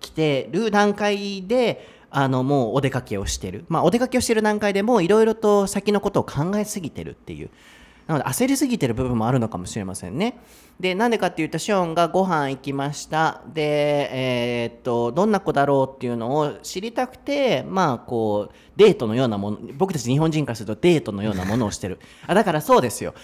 [0.00, 7.50] きてる段階であのもうお出かけをしてる、まあ、お出かけをしてる段階でもういろいろと先のことを考えすぎてるっていう。
[8.06, 10.40] なので焦りすぎてる部分もあるのかもしれませんね。
[10.80, 13.42] でなんでかっていうとショーンがご飯行きました。
[13.54, 22.00] でえーっとどんな子だろうっていうのを知りたくてまあこうデートのようなもの僕たち日本人からするとデートのようなものをしてる。
[22.26, 23.14] あだからそうですよ。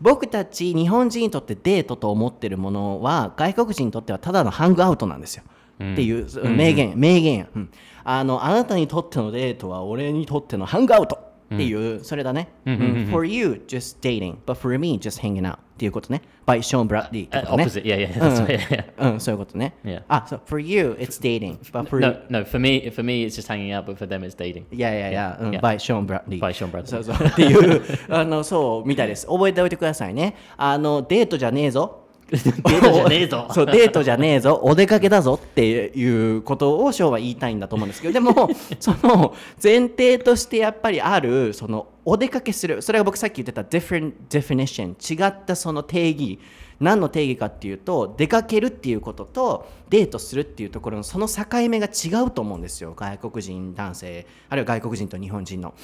[0.00, 5.44] 僕たち日本人にとってデートと思ってるものは外国人にとってはただのハングアウトなんですよ、
[5.76, 7.38] っていうそ名言、名言。
[7.38, 7.70] や、うん。
[8.04, 11.18] あのあなたにとってのデートは俺にとってのハングアウト
[11.54, 17.38] っていう、それだね、うん For you just dating but for me just hanging out っていうことね by Sean Bradley って
[17.38, 17.84] Uh, ことね opposite.
[17.84, 18.46] Yeah, yeah.
[18.46, 18.58] Right.
[18.96, 19.12] Yeah.
[19.12, 19.74] うん、そういうことね。
[19.84, 20.02] Yeah.
[20.08, 21.58] あ、そう、for you, it's dating.
[21.72, 22.44] But for No, no.
[22.44, 24.64] For me, for me, it's just hanging out, but for them, it's dating.
[24.72, 25.60] いやいやいや、うん、Yeah.
[25.60, 26.40] by Sean Bradley。
[26.40, 26.86] By Sean Bradley.
[26.86, 27.26] そうそう。
[27.26, 29.26] っていう、あの、そう、みたいです。
[29.26, 30.34] 覚えておいてくださいね。
[30.56, 32.05] あの、デートじゃねえぞ。
[32.30, 34.60] デートじゃねえぞ そう、デートじゃねえぞ。
[34.62, 42.82] お出かけだぞっていうことをショーは言いたいんだと思うんですけど、でも、 その、前提としてやっぱりある、その、お出かけする。
[42.82, 44.94] それが僕さっき言ってた different definition。
[44.94, 46.40] 違ったその定義。
[46.80, 55.74] 何の定義かっていうと出かけるっていうこととデートするっていうところのその境目が違うと思うんですよ外国人男性あるいは外国人と日本人の。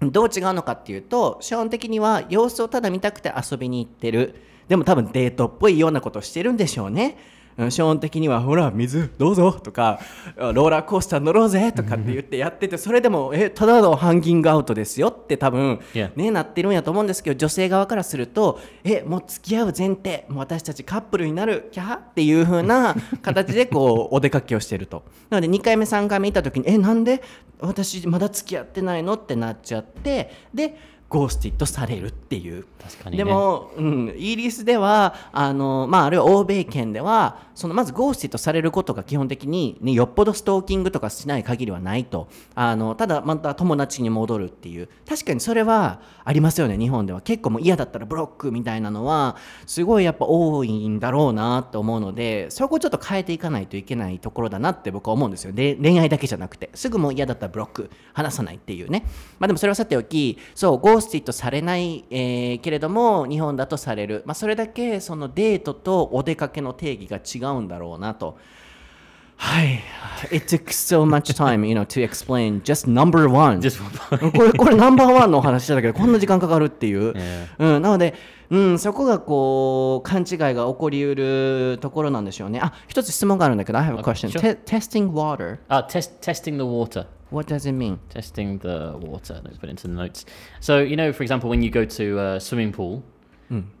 [0.00, 4.34] どう違うのかっていうと基本的には様子をただ見たくて遊びに行ってる
[4.68, 7.16] でも多分デートっぽいようなことをしてるんでしょうね。
[7.18, 9.98] うん基本的には「ほら水どうぞ」とか
[10.36, 15.80] 「ローラーコースター乗ろうぜ」とかって言ってやっててそれでも「えただのハンギングアウトですよ」って多分.
[16.16, 27.22] ねなってるんやと思うんですけど女性側からすると「えもう付き合う前提もう私たちカップルになるキャーっていう風な形でこうお出かけをしてるとなので2回目3回目行った時に「えなんで？
[27.58, 30.76] 私まだ付き合ってないの?」ってなっちゃってで
[31.08, 32.66] ghosted されるっていう。
[32.82, 33.24] 確かにね。
[33.24, 42.28] でも、うん、イギリスではあの、まあ、あるいは欧米圏ではそのまず ghosted されることが基本的に、ね、よっぽどストーキングとかしない限りはないと。
[42.54, 46.76] あのただまた友達に戻るっていう確かにそれはありますよね。
[46.76, 55.52] 日本では結構もう嫌だったらブロックみたいなのはすごいやっぱ多いんだろうなと思うのでそこをちょっと変えていかないといけないところだなって僕は思うんですよ。
[55.52, 57.90] で恋愛だけじゃなくてすぐもう嫌だったらブロック。
[58.12, 59.04] 話さないっていうね。
[59.38, 68.38] まあでもそれはさておきそうゴースティされない、えーけれども日本だとされる、まあ、それだけそのデートとお出かけの定義が違うんだろうなと
[69.36, 69.80] はい。
[70.34, 73.60] It took so much time, you know, to explain just number one.
[73.60, 77.12] Just one これ、これナンバーワンのお話だけど、こんな時間かかるっていう。
[77.58, 78.14] うん、なので、
[78.49, 82.59] うん、そこがこう、勘違いが起こりうるところなんでしょうね。
[82.61, 84.29] あ、一つ質問があるんだけど、I have a question.
[84.29, 84.41] sure.
[84.41, 87.05] Te- testing water, Uh, test testing the water.
[87.29, 87.97] what does it mean?
[88.09, 89.41] Testing the water.
[89.45, 90.25] Let's put it into the notes.
[90.59, 93.03] So you know, for example, when you go to a swimming pool,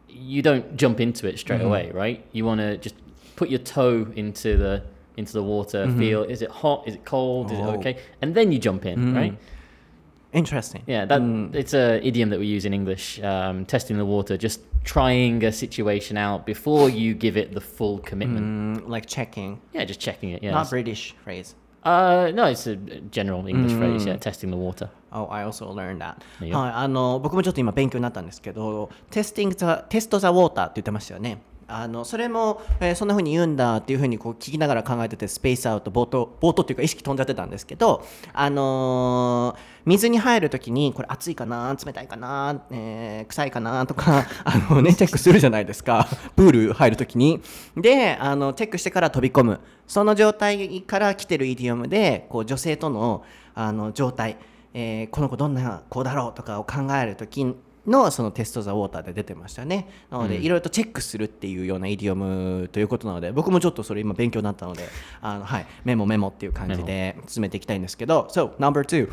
[0.07, 2.23] you don't jump into it straight away, right?
[2.31, 2.95] You want to just
[3.35, 4.83] put your toe into the
[5.17, 5.85] into the water.
[5.97, 6.87] Feel is it hot?
[6.87, 7.51] Is it cold?
[7.51, 7.75] Is it Oh.
[7.77, 7.97] okay?
[8.21, 9.37] And then you jump in, right?
[10.35, 10.83] Interesting.
[10.87, 11.21] Yeah, that
[11.53, 13.21] it's a idiom that we use in English.
[13.21, 17.99] Um, testing the water, just trying a situation out before you give it the full
[17.99, 18.83] commitment.
[18.83, 20.41] Mm, like checking, Yeah, just checking it.
[20.41, 20.51] Yeah.
[20.51, 21.55] not British phrase.
[21.83, 24.05] Uh, no, it's a general English phrase.
[24.05, 24.89] Yeah, testing the water.
[25.11, 26.21] Oh, I also learned that.
[26.39, 31.41] いいよはい、あの僕もちょっと今勉強になったんですけど、テスティングザテストザウォーターって言ってましたよね。
[31.68, 46.06] あのそれも、えーそんな風に言うんだっていう風にこう聞きながら考えててスペースアウト冒頭冒頭っていうか意識飛んじゃってたんですけど、あのー水に入るときにこれ熱いかな冷たいかな、えー臭いかなとか あのねチェックするじゃないですか。
[46.36, 47.40] プール入るときに。
[47.76, 49.60] であのチェックしてから飛び込む。
[49.86, 53.24] その状態から来てるイディオムでこう女性との
[53.54, 54.36] あの状態。
[54.74, 57.44] えーこの子どんな子だろうとかを考えるとき
[57.86, 64.88] のそのテスト・ザ・ウォーターで出てましたねなので、いろいろとチェックするっていうようなイディオムということなので僕もちょっとそれ今勉強になったので
[65.20, 69.08] あの、はい、メモメモっていう感じで進めていきたいんですけど So number two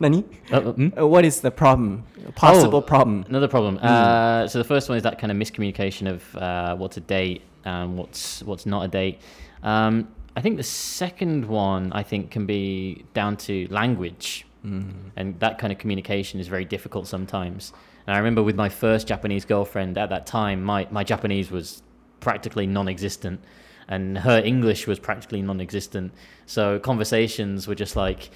[0.00, 1.06] 何 uh, mm?
[1.06, 2.02] What is the problem?
[2.34, 3.26] Possible Oh, problem?
[3.28, 3.78] Another problem.
[3.82, 7.42] Uh, so the first one is that kind of miscommunication of uh, what's a date
[7.64, 9.20] and what's what's not a date.
[9.62, 15.59] Um, I think the second one I think can be down to language, and that
[15.59, 17.71] kind of communication is very difficult sometimes.
[18.07, 21.83] And I remember with my first Japanese girlfriend at that time, my my Japanese was
[22.19, 23.39] practically non-existent.
[23.87, 26.11] And her English was practically non-existent,
[26.47, 28.31] so conversations were just like,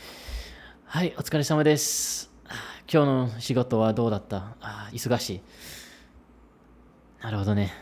[0.86, 2.30] はい、お疲れ様です。
[2.92, 5.42] 今日の仕事はどうだったあ忙しい。
[7.24, 7.74] なるほどね。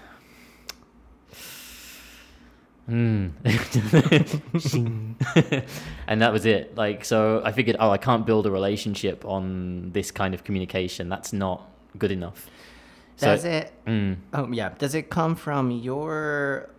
[2.88, 3.32] うん。
[4.58, 5.16] Shing.
[6.06, 6.76] and that was it.
[6.76, 11.08] Like, so I figured, oh, I can't build a relationship on this kind of communication.
[11.08, 12.48] That's not good enough.
[13.16, 14.16] So, Does it Mm.
[14.32, 14.70] Um, yeah.
[14.78, 16.70] Does it come from your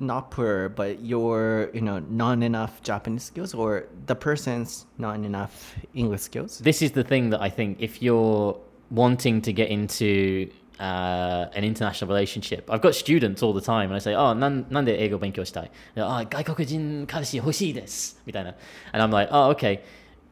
[0.00, 5.76] not poor, but your you know not enough Japanese skills, or the person's not enough
[5.94, 6.58] English skills?
[6.58, 8.58] this is the thing that I think if you're
[8.90, 13.95] wanting to get into uh, an international relationship, I've got students all the time, and
[13.95, 18.55] I say, "Oh, なんなんで英語勉強したい?" They're, "Oh, 外国人彼氏欲しいです." み たいな.
[18.93, 19.81] And I'm like, "Oh, okay,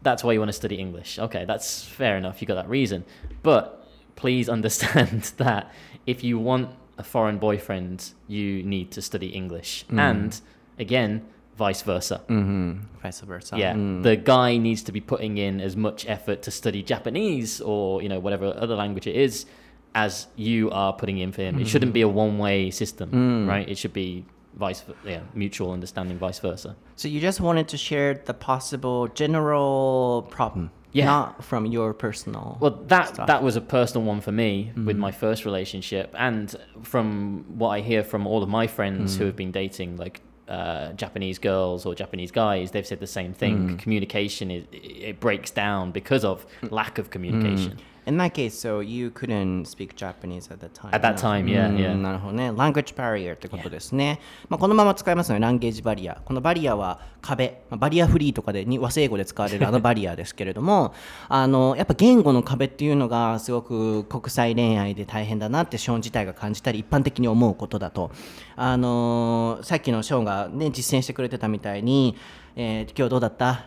[0.04, 1.20] that's why you want to study English.
[1.20, 2.42] Okay, that's fair enough.
[2.42, 3.04] You got that reason,
[3.44, 5.68] but please understand that
[6.06, 10.40] if you want a foreign boyfriend, you need to study English, and
[10.80, 11.24] again,
[11.58, 12.74] vice versa." Mm-hmm.
[13.04, 13.58] Vice versa.
[13.58, 18.02] Yeah, the guy needs to be putting in as much effort to study Japanese or
[18.02, 19.46] you know whatever other language it is
[19.95, 21.57] as you are putting in for him.
[21.57, 21.69] It mm-hmm.
[21.69, 23.49] shouldn't be a one-way system, mm.
[23.49, 23.69] right?
[23.69, 24.25] It should be
[24.55, 26.77] vice, yeah, mutual understanding, vice versa.
[26.97, 31.07] So you just wanted to share the possible general problem, Yeah.
[31.07, 32.59] not from your personal.
[32.61, 33.27] Well, that Stuff.
[33.27, 34.87] that was a personal one for me mm-hmm.
[34.87, 39.25] with my first relationship, and from what I hear from all of my friends who
[39.25, 39.27] mm.
[39.29, 43.71] have been dating like uh, Japanese girls or Japanese guys, they've said the same thing.
[43.71, 43.79] Mm.
[43.79, 47.79] Communication is it breaks down because of lack of communication.
[48.05, 50.91] In that case, so you couldn't speak Japanese at that time.
[50.93, 51.95] At that time, yeah, うん yeah.
[51.97, 52.51] なるほどね。
[52.51, 54.19] language barrier ってことですね。
[54.49, 56.21] まあ、このまま使いますので、 language barrier。
[56.25, 60.95] このバリアは壁、まあバリアフリーとかでに和製英語で使われるあのバリアですけれども、
[61.29, 68.11] あのやっぱ言語の壁っていうのがすごく国際恋愛で大変だなってショーン自体が感じたり、一般的に思うことだと。
[68.57, 72.17] あのさっきのショーンがね、実践してくれてたみたいに、
[72.57, 73.67] えー今日どうだった？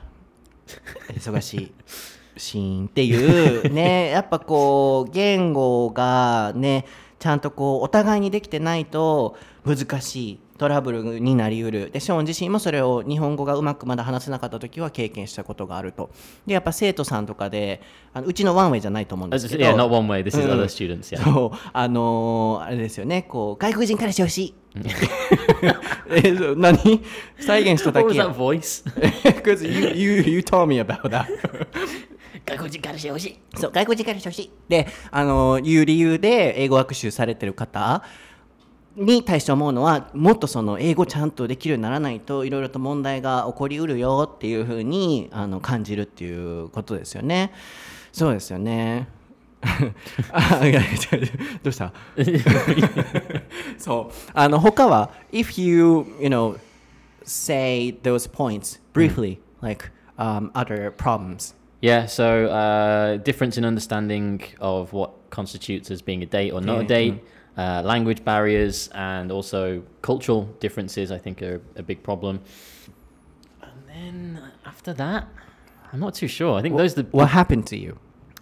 [1.16, 1.72] 忙しい。
[2.38, 6.86] シーンっていうね やっぱこう言語がね
[7.20, 11.90] ちゃんとこうお互いにできてないと難しいトラブルになりうる。
[11.92, 16.12] でショーン自身もそれを日本語がうまくまだ話せなかった時は経験したことがあると。
[16.46, 17.82] でやっぱ生徒さんとかで
[18.14, 19.64] あのうちのワンウェイじゃないと思うんですけど。
[19.66, 20.24] yeah, not one way.
[20.24, 20.54] This is Mm.
[20.54, 21.14] other students.
[21.18, 21.24] Yeah.
[21.34, 21.58] そう。
[21.74, 23.24] あのーあれですよね。
[23.24, 24.54] こう外国人彼氏欲しい。
[26.10, 26.56] えそう。
[26.58, 26.78] 何？
[27.40, 28.84] 再現しただ What け was that voice?
[29.24, 31.26] Because you, you, you told me about that
[32.46, 33.40] 外国人彼氏欲しい。
[33.60, 34.52] そう外国人彼氏欲しい。
[34.70, 38.04] であのーいう理由で英語学習されてる方
[38.96, 47.52] に対して思うのはもっとその英語ちゃんとできるようにならないといろいろと問題が起こりうるよっていうふうにあの感じるっていうことですよね。
[48.14, 49.08] そうですよね。
[50.32, 50.62] あ
[51.64, 51.92] どうした？
[53.78, 54.14] そう。
[54.34, 56.58] あの他は if you you know
[57.24, 61.56] say those points briefly like um, other problems
[61.86, 66.78] Yeah, so uh, difference in understanding of what constitutes as being a date or not
[66.78, 67.24] a Yeah, date,
[67.58, 72.42] uh, language barriers, and also cultural differences, I think, are a big problem.
[73.62, 75.28] And then after that,
[75.92, 76.58] I'm not too sure.
[76.58, 77.10] I think those are the.
[77.12, 78.00] what happened to you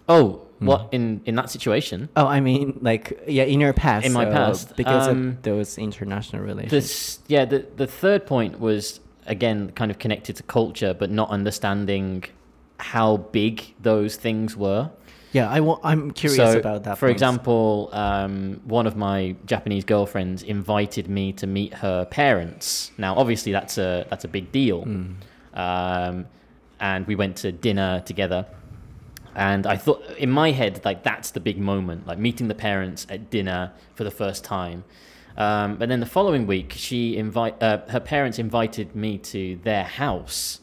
[0.08, 2.08] oh, what in, in that situation?
[2.16, 4.06] Oh, I mean, like, yeah, in your past.
[4.06, 6.70] In my so past, because um, of those international relations.
[6.70, 11.30] This, yeah, the, the third point was, again, kind of connected to culture, but not
[11.30, 12.24] understanding
[12.78, 14.90] how big those things were.
[15.32, 16.98] yeah, I wa- I'm curious so, about that.
[16.98, 17.12] For point.
[17.16, 22.90] example, um, one of my Japanese girlfriends invited me to meet her parents.
[22.98, 24.82] Now, obviously, that's a that's a big deal,
[25.54, 26.26] um,
[26.80, 28.46] and we went to dinner together.
[29.36, 33.06] And I thought in my head, like that's the big moment, like meeting the parents
[33.10, 34.84] at dinner for the first time.
[35.36, 39.82] Um, but then the following week, she invite uh, her parents invited me to their
[39.82, 40.60] house,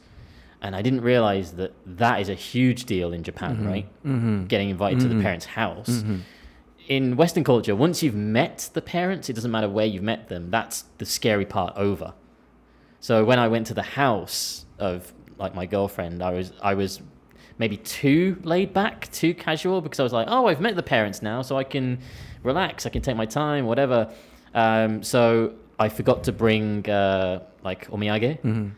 [0.62, 3.88] and I didn't realize that that is a huge deal in Japan, right?
[4.06, 4.46] Mm-hmm.
[4.46, 6.04] Getting invited to the parents' house.
[6.88, 10.52] In Western culture, once you've met the parents, it doesn't matter where you've met them.
[10.52, 12.14] That's the scary part over.
[13.00, 17.02] So when I went to the house of like my girlfriend, I was I was
[17.58, 21.22] maybe too laid back, too casual because I was like, oh, I've met the parents
[21.22, 22.00] now, so I can
[22.44, 24.12] relax, I can take my time, whatever.
[24.54, 28.72] Um, so I forgot to bring uh, like omiyage,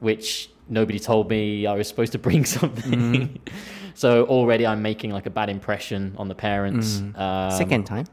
[0.00, 2.92] which nobody told me I was supposed to bring something.
[2.92, 3.36] Mm-hmm.
[3.94, 6.96] so already I'm making like a bad impression on the parents.
[6.96, 7.20] Mm-hmm.
[7.20, 8.06] Um, second time.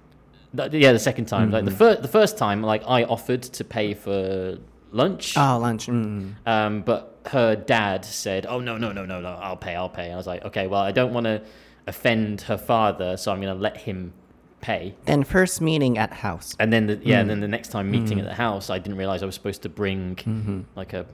[0.55, 1.51] th- yeah, the second time.
[1.51, 1.77] Like the mm-hmm.
[1.77, 4.57] first, the first time, like I offered to pay for
[4.91, 5.37] lunch.
[5.37, 5.87] Oh, lunch.
[5.87, 6.35] Mm.
[6.45, 9.29] Um, but her dad said, "Oh no, no, no, no, no!
[9.29, 11.41] I'll pay, I'll pay." I was like, "Okay, well, I don't want to
[11.87, 14.13] offend her father, so I'm going to let him
[14.59, 16.55] pay." Then first meeting at house.
[16.59, 18.21] And then, the, yeah, and then the next time meeting mm.
[18.21, 21.05] at the house, I didn't realize I was supposed to bring like a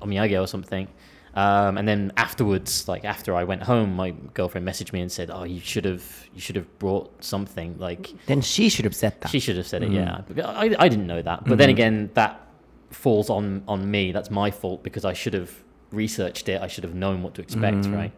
[0.00, 0.88] omiyage or something.
[1.34, 5.30] Um, and then afterwards, like after I went home, my girlfriend messaged me and said,
[5.30, 9.20] "Oh, you should have, you should have brought something like." Then she should have said
[9.20, 9.30] that.
[9.30, 10.20] She should have said it, yeah.
[10.28, 11.44] Because I, I didn't know that.
[11.44, 12.40] But then again, that
[12.90, 14.12] falls on, on me.
[14.12, 15.50] That's my fault because I should have
[15.90, 16.62] researched it.
[16.62, 18.12] I should have known what to expect, right?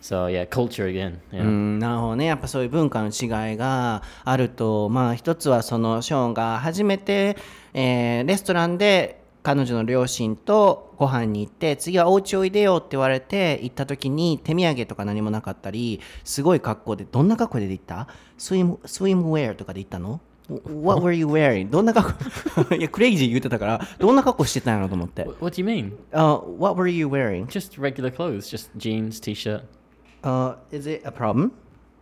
[0.00, 1.20] So, yeah, culture again.
[1.30, 1.42] Yeah.
[1.42, 7.36] うん、なるほどねやっぱそういう文化の違いがあるとまあ一つはそのショーンが初めて、
[7.72, 20.19] えーレストランで 彼女の両親とご飯に行って次はお家おいでよって言われて行った時に手土産とか何もなかったりすごい格好でどんな格好で行ったスイムスイムウェアとかで行ったの
[20.49, 21.69] What were you wearing?
[21.69, 22.13] どんな格
[22.65, 25.93] 好いやクレイジー言ってたからどんな格好してたんやろと思って What, do you mean?
[26.11, 27.47] uh, What were you wearing?
[27.47, 29.61] Just regular clothes, just jeans, t shirt.
[30.23, 31.53] Uh, is it a problem?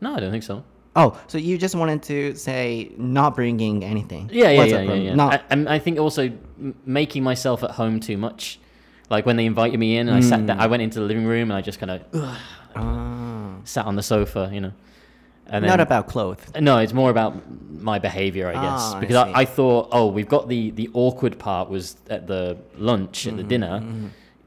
[0.01, 0.63] No, I don't think so.
[0.95, 4.29] Oh, so you just wanted to say not bringing anything?
[4.31, 4.93] Yeah, yeah, yeah, yeah.
[4.93, 5.15] yeah.
[5.15, 6.23] Not, I, I think also
[6.57, 8.59] m- making myself at home too much.
[9.09, 11.25] Like when they invited me in and I sat down, I went into the living
[11.25, 12.01] room and I just kind of
[12.75, 13.57] Ah.
[13.63, 14.71] sat on the sofa, you know.
[15.47, 16.39] And then, not about clothes.
[16.59, 17.35] No, it's more about
[17.71, 19.33] my behavior, I guess, Ah, I because I, see.
[19.35, 23.37] I, thought, oh, we've got the the awkward part was at the lunch Mm-hmm, at
[23.37, 23.83] the dinner.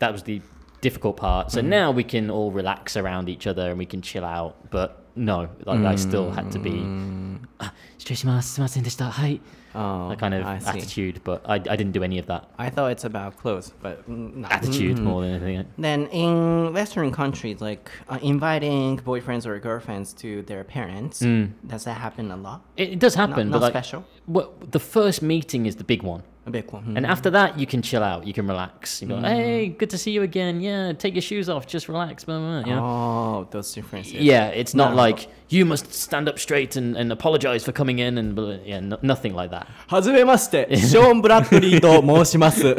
[0.00, 0.42] That was the
[0.80, 1.52] difficult part.
[1.52, 4.70] So now we can all relax around each other and we can chill out.
[4.70, 6.71] But no, like I still had to be.
[6.71, 7.39] Mm.
[7.59, 8.53] "Ah, 失礼します。
[8.55, 9.09] すいませんでした。
[9.11, 9.39] はい。
[9.75, 10.69] Oh, That kind of I see.
[10.69, 12.43] attitude, but I, I didn't do any of that.
[12.57, 14.47] I thought it's about clothes, but mm, no.
[14.49, 15.65] Attitude more than anything.
[15.79, 21.19] Then in Western countries, like uh, inviting boyfriends or girlfriends to their parents,
[21.65, 22.61] does that happen a lot?
[22.77, 24.03] It, it does Not, happen, not but like special.
[24.27, 26.21] what, the first meeting is the big one.
[26.48, 26.96] A big one.
[26.96, 28.26] And after that, you can chill out.
[28.26, 29.02] You can relax.
[29.02, 29.26] You go, Mm.
[29.28, 30.60] hey, good to see you again.
[30.62, 31.66] Yeah, take your shoes off.
[31.66, 32.24] Just relax.
[32.24, 32.84] Blah, blah, blah, you know?
[32.84, 34.14] Oh, those differences.
[34.14, 35.02] Yeah, it's not No.
[35.02, 38.80] like you must stand up straight and, and apologize for coming in and blah, yeah,
[38.80, 39.66] no, nothing like that.
[39.88, 42.76] はじめまして、ショーン・ブラッドリーと申します。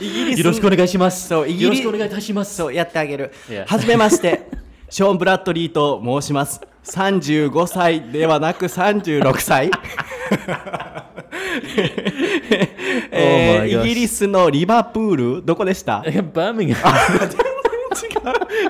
[0.00, 1.28] イギリスよろしくお願いします。
[1.28, 2.54] そうイギリいいたします。
[2.54, 3.64] そうやってあげる Yeah.
[3.66, 4.46] はじめまして
[4.90, 9.70] ショーン・ブラッドリーと申します35歳ではなく36歳
[13.10, 13.84] え Oh my ー gosh.
[13.84, 16.68] イギリスのリバプールどこでした？Birmingham.
[16.68, 16.74] 違う。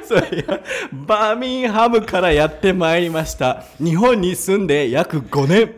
[0.07, 0.61] そういや
[0.93, 3.64] バーミンハムからやってまいりました。
[3.83, 5.72] 日本に住んで約5年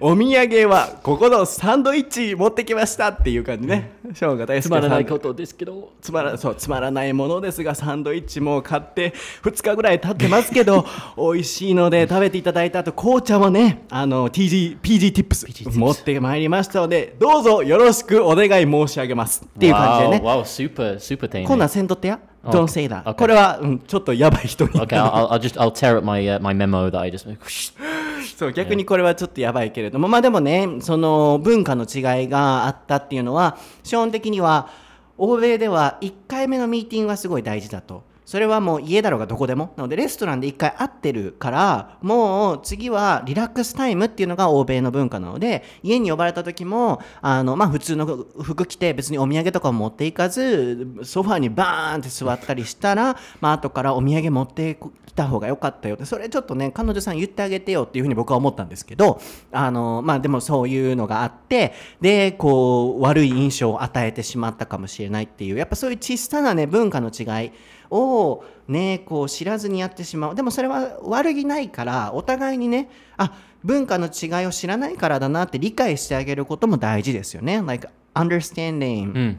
[0.00, 10.84] お土産はここのサンドイッチ持ってきましたっていう感じねショーンが大好きなサンドつまらそうつまらないものですがサンドイッチも買って2日ぐらい経ってますけど
[11.16, 21.46] 美味しいので食べていただいた後紅茶もねあの TG PG ティップス持ってまいりましたのでどうぞよろしくお願い申し上げますっていう感じで wow, ね wow, super, super tame.
[21.46, 23.14] こんなんせんとってや？Don't say that、Okay.
[23.14, 27.10] これは、うん、ちょっとやばい人に Okay, I'll, I'll- I'll just I'll tear up my uh, my memo that I
[27.12, 27.26] just.
[28.42, 30.08] そう逆にこれはちょっとやばいけれども。
[30.08, 34.68] まあでもねその文化の違いがあったっていうのは基本的には
[35.16, 38.02] 欧米では1回目のミーティングはすごい大事だと。
[38.32, 39.74] それはもう家だろうがどこでも。
[39.76, 56.06] なのでレストランで1回会ってるからもう次はリラックスタイムっていうのが欧米の文化なので家に呼ばれた時もあのまあ普通の服着て別にお土産とか持っていかずソファーにバーンって座ったりしたらまあ後からお土産持ってきた方が良かったよって。
[56.06, 59.20] それちょっとね彼女さん言ってあげてよっていうふうに僕は思ったんですけど
[59.52, 67.52] あのまあでもそういうのがあってでこう悪い印象を与えてしまったかもしれないっていうやっぱそういう小さなね文化の違い
[67.92, 72.88] をねこう知らずにやってしまうでもそれは悪気ないからお互いにね
[73.18, 73.32] あ
[73.62, 79.36] 文化の違いを知らないからだなって理解してあげることも大事ですよね like understanding、Mm.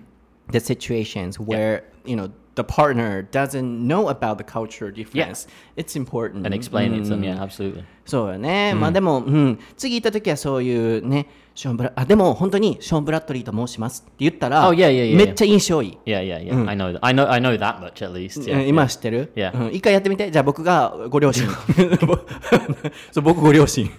[0.51, 6.45] the situations where you know the partner doesn't know about the cultural difference it's important
[6.45, 7.16] And explain it to them.
[7.16, 7.84] うん Yeah, absolutely.
[8.06, 16.70] そうよね、まあでも、うん、次行った時はそういうねショーンブラあでも本当にショーン・ブラッドリーと申しますって言ったら、Oh, yeah, yeah, yeah, めっちゃ印象いい、Yeah, yeah, yeah.
[16.70, 16.97] I know.
[17.01, 17.30] I know.
[17.30, 18.41] I know that much at least.
[18.41, 18.66] う Yeah.
[18.66, 19.68] ん今.知ってる、Yeah.
[19.68, 21.47] うん、一回やってみてじゃあ僕がご両親
[23.12, 23.89] そう僕ご両親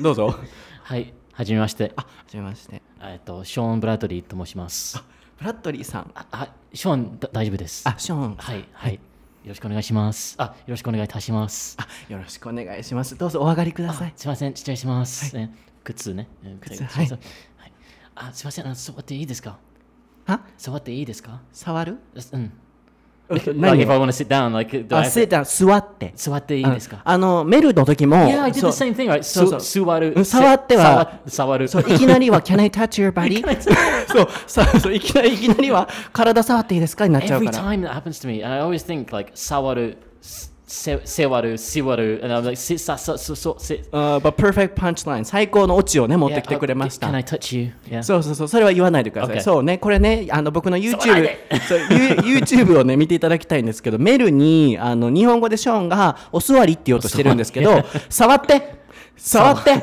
[0.00, 0.34] どうぞ
[0.82, 1.92] はい、はじめまして。
[1.96, 5.02] あはじめましてえっと、ショーン・ブラッドリーと申します。
[5.38, 7.88] ブラッドリーさんあ、あショーン、だ大丈夫です。
[7.88, 8.94] あショーンはい、はい。
[8.94, 9.00] よ
[9.46, 10.34] ろしくお願いします。
[10.38, 11.76] あ、よろしくお願いいたします。
[11.80, 15.34] あよろしくお願いしますどうぞお上がりくださいすいません、失礼します。
[15.34, 15.54] ね
[15.84, 16.28] 靴ね。
[16.44, 17.18] うん靴はいはい。
[18.14, 19.56] あ、すいません、あの座っていいですか？
[20.26, 21.40] は座っていいですか？
[21.52, 21.96] 触る？
[22.32, 22.42] うん。
[22.44, 22.50] う
[23.32, 27.00] Like, 何？if I want to sit down, like, do あ I ター座って座っていいですか？
[27.04, 29.22] あのメルの時も Yeah, I did そう the same thing, right?
[29.22, 30.12] そうそうす座る。
[30.16, 31.68] うん触ってはせ触る。
[31.68, 33.40] そういきなりは「Can I touch your body?」
[34.12, 39.96] そうさそういきなりいきなりは「体触っていいですか?」になっちゃう Every から time that happens to me, I always think like sawaru,
[40.70, 43.88] se- sewaru, siwaru, and I'm like sit, sa, sa, so, so, sit.
[43.90, 47.72] あー but perfect punchline 最高のオチをね持ってきてくれました Can I touch you?
[47.88, 48.02] Yeah.
[48.04, 50.96] そうそうそうそれは言わないでください、Okay そうねこれねあの僕の YouTube
[51.66, 58.79] そう You- YouTube をね見ていただきたいんですけどメルにあの日本語でショーンが「お座り」って言おうとしてるんですけど「触って
[59.20, 59.70] 触って。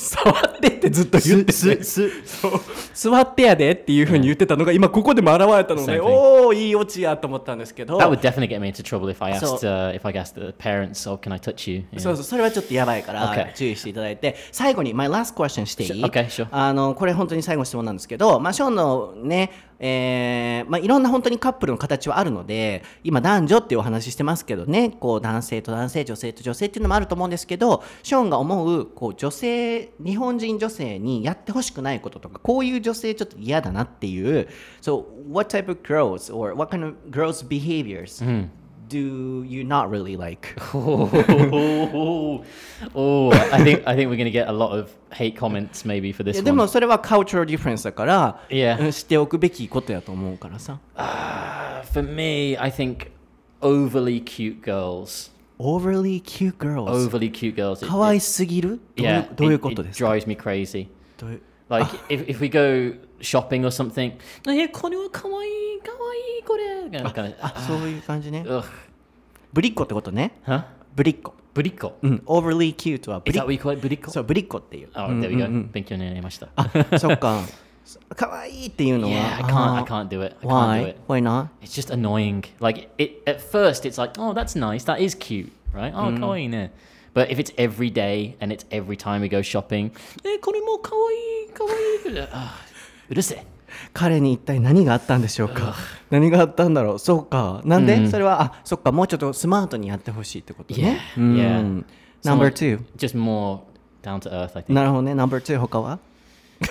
[0.00, 3.08] 触ってってずっと言って、ね、すすす。
[3.10, 7.98] 座ってやでっていうふうに言ってたのが今ここでも現れたので、おおいいオチやと思ったんですけど。
[7.98, 9.58] That definitely get me into trouble if I ask、
[9.94, 11.84] if I ask the parents, so can I touch you?
[11.98, 16.04] そうそうそれはちょっとやばいから注意していただいて、最後にマイ last ワッションしていい？
[16.50, 19.50] あのこれ本当に最後の質問なんですけど、まあショーンのね。
[19.82, 24.90] えーまあ、いろんな本当にカップルの形はあるので今男女っていうお話してますけどね。
[25.00, 34.48] こう男性と男性女性と女性っていうのもあると思うんですけどショーンが思うこう女性日本人女性にやってほしくないこととかこういう女性ちょっと嫌だなっていう
[34.82, 38.50] So what type of girls or what kind of girls behaviors うん。
[38.89, 40.55] do you not really like?
[40.73, 42.43] oh,
[42.93, 46.23] oh, I think I think we're gonna get a lot of hate comments maybe for
[46.23, 46.57] い this やで one.
[46.57, 48.79] もそれは cultural difference だから、 Yeah.
[48.83, 53.11] うん知っておくべきことやと思うからさ Uh, for me, I think
[53.61, 55.31] overly cute girls.
[55.57, 57.83] overly cute girls Overly cute girls.
[57.83, 60.87] it- 可愛すぎるどういう yeah, どういう it- こ it とですか drives me crazy.
[61.17, 64.12] どういう Like if, if we go shopping or something,
[64.50, 68.64] "えこれは可愛い可愛いこれ of, kind of あそういう感じね ugh,
[69.52, 70.64] ぶりっ子ってことね huh?
[70.96, 71.32] ぶりっ子.
[72.02, 73.86] うん overly cute はぶ Is り that what you call it?
[73.86, 74.10] Buriko?
[74.10, 75.44] そうぶりっ子っていう Oh, there we go.
[75.72, 76.48] Thank you, Nenemashi.
[76.56, 77.40] あそっか
[78.16, 79.74] 可愛いっていうのは Yeah, I can't.
[79.74, 80.36] I あー can't do it.
[80.42, 80.96] I can't do why it.
[81.08, 82.44] why not It's just annoying.
[82.60, 84.84] Like it at first, it's like, oh, that's nice.
[84.86, 85.92] That is cute, right?
[85.94, 86.70] Oh, kawaii ne.
[87.13, 89.91] But if it's every day and it's every time we go shopping,
[90.25, 92.55] eh, これも可愛い可愛いあ
[93.09, 93.45] うるせえ。
[93.93, 95.75] 彼に一体何があったんでしょうか
[96.09, 101.83] 何があったんだろうそうかなんで、それはあそっかもうちょっとスマートにやってほしいってことね Yeah, うん yeah.
[102.23, 103.59] Number Someone- two Just more
[104.01, 104.73] down to earth, I think.
[104.73, 105.99] なるほどね Number two 他は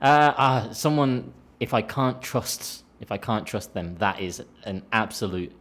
[0.00, 4.82] uh, uh, someone, if I can't trust, if I can't trust them, that is an
[4.92, 5.52] absolute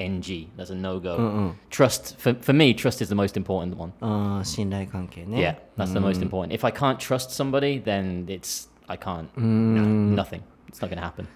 [0.00, 0.48] NG.
[0.56, 1.54] That's a no go.
[1.70, 3.92] Trust for for me, trust is the most important one.
[4.00, 6.52] あー信頼関係ね Yeah, that's the most important.
[6.54, 9.28] If I can't trust somebody, then it's I can't.
[9.36, 10.42] no, nothing.
[10.68, 11.26] It's not gonna happen.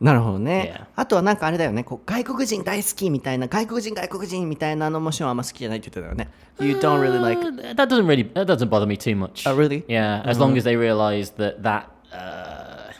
[0.00, 0.86] なるほどね Yeah.
[0.96, 9.46] あとはなんかあれだよねこう外国人大好きみたいな外国人外国人みたいなのもショーンあんま好きじゃないって言ってたよね You don't really like Uh, that doesn't really that doesn't bother me too much.
[9.46, 9.84] Oh, really?
[9.88, 12.92] Yeah, as long as they realize that that uh,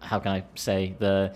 [0.00, 1.34] how can I say the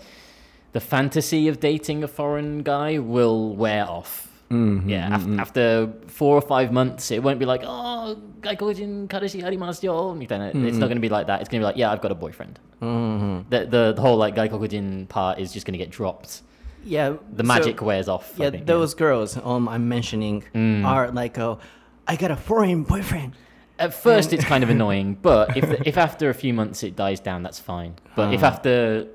[0.76, 4.28] the fantasy of dating a foreign guy will wear off.
[4.50, 5.40] Mm-hmm, yeah, mm-hmm.
[5.40, 10.20] After four or five months, it won't be like, oh, Gaijin Karashi Harimastyo.
[10.20, 10.78] It's not mm-hmm.
[10.80, 11.40] going to be like that.
[11.40, 12.58] It's going to be like, yeah, I've got a boyfriend.
[12.82, 13.48] Mm-hmm.
[13.48, 16.42] The, the, the, whole like Gaikokujin part is just going to get dropped.
[16.84, 17.16] Yeah.
[17.32, 18.34] The magic so, wears off.
[18.36, 18.98] Yeah, think, those yeah.
[18.98, 20.84] girls um, I'm mentioning mm.
[20.84, 21.58] are like, oh,
[22.06, 23.32] I got a foreign boyfriend.
[23.78, 27.20] At first, it's kind of annoying, but if, if after a few months it dies
[27.20, 27.94] down, that's fine.
[28.14, 28.54] But if uh-huh.
[28.54, 29.08] after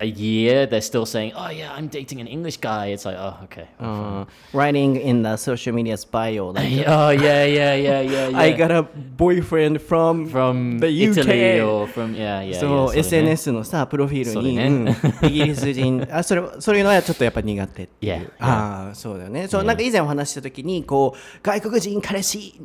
[0.00, 3.44] a year they're still saying, "Oh yeah, I'm dating an English guy," it's like, "Oh
[3.44, 8.38] okay." Uh, writing in the social media's bio, like, oh yeah, yeah, yeah, yeah, yeah.
[8.38, 11.18] I got a boyfriend from from the UK.
[11.18, 12.58] Italy or from yeah, yeah.
[12.58, 13.24] そう、yeah, yeah.
[13.24, 18.12] SNS のさ、プロフィールに、ねうんイギリス人、あそれそういうのはちょっとやっぱ苦手っていう。
[18.12, 19.48] Yeah, ああ、そうだよね。
[19.48, 19.66] そう、Yeah.
[19.66, 22.60] なんか以前お話ししたときに、こう、外国人彼氏、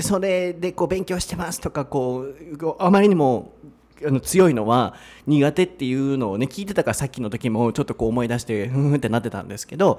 [0.00, 3.52] それでこう勉強してますとか、こうあまりにも
[4.04, 4.94] あの強いのは
[5.26, 9.98] 苦手っていうのをね、聞いてたからさっきの時もちょっとこう思い出して、ふんふんってなってたんですけど、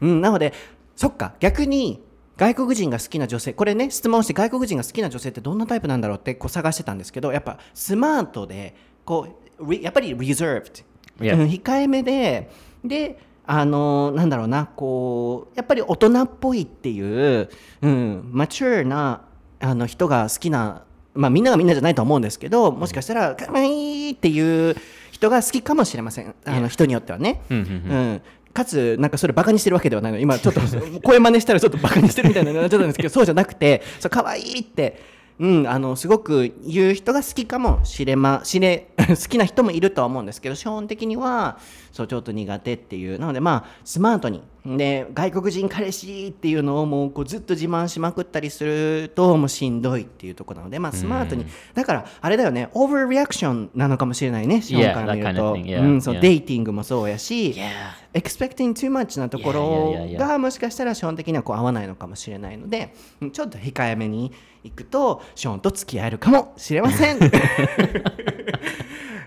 [0.00, 0.52] うん、なので、
[0.96, 2.02] そっか、逆に、
[2.38, 10.84] 外国人が好きな女性これね質問して外国人が好きな女性ってどんなタイプなんだろうってこう探してたんですけどやっぱスマートでこうリやっぱり reserved、
[11.18, 11.34] Yeah.
[11.34, 12.48] うん控えめで
[12.84, 17.48] であのなんだろうなこうやっぱり大人っぽいっていう、
[17.82, 19.22] うん、マチュアな
[19.58, 20.84] あの人が好きな
[21.18, 24.76] まあみんながみんなじゃないと思うんですけどもしかしたらかわいいっていう
[25.10, 26.34] 人が好きかもしれません。
[26.44, 27.42] あの人によってはね。
[27.50, 28.22] うん
[28.54, 30.18] かつ、なんかそれバカにしてるわけではないの。
[30.18, 30.60] 今ちょっと
[31.02, 35.00] 声真似したらちょっとバカにしてるみたいになっちゃったんですけど、 そうじゃなくて、そう可愛いって、
[35.38, 41.58] うん、あのすごく言う人が好きかもしれましれ 好きな人もいるとは思うんですけど、基本的には
[41.98, 43.18] そうちょっと苦手っていう。
[43.18, 51.44] なのでまあスマートにで外国人彼氏っていうのをもうこうずっと自慢しまくったりするともうしんどいっていうところなので、まあスマートに、
[51.74, 57.50] だからあれだよね、オーバーリアクションなのかもしれないね、ショーンから見ると、うん、そう.デイティングもそうやし。
[57.56, 57.68] Yeah.
[58.14, 64.32] expecting too much なところ.がもしかしたらショーン的にはこう合わないのかもしれないのでうんちょっと控えめに
[64.64, 67.18] 行くとショーンと付き合えるかもしれません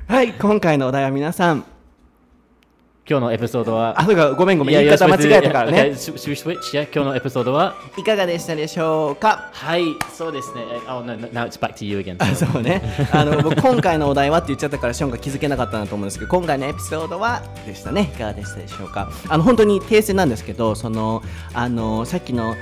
[0.08, 1.64] はい今回のお題は皆さん
[3.12, 4.00] 今日のエピソードは。
[4.00, 4.76] あそうかごめんごめん。
[4.78, 5.88] 言い方間違えたからね。
[5.88, 6.00] 今日
[7.02, 7.76] のエピソードは。
[7.98, 9.50] いかがでしたでしょうか？
[9.52, 9.84] はい、
[10.14, 10.62] そうですね。
[10.88, 12.16] Oh no, no, now it's back to you again.
[12.20, 12.82] あそうね。
[13.12, 18.10] あの僕今回のお題はって言っちゃったからショーンが気づけなかったなと思うんですけど今回のエピソードはでしたね。
[18.16, 19.12] いかがでしたでしょうか？
[19.28, 21.22] あの本当に訂正なんですけどその
[21.54, 22.56] あのさっきの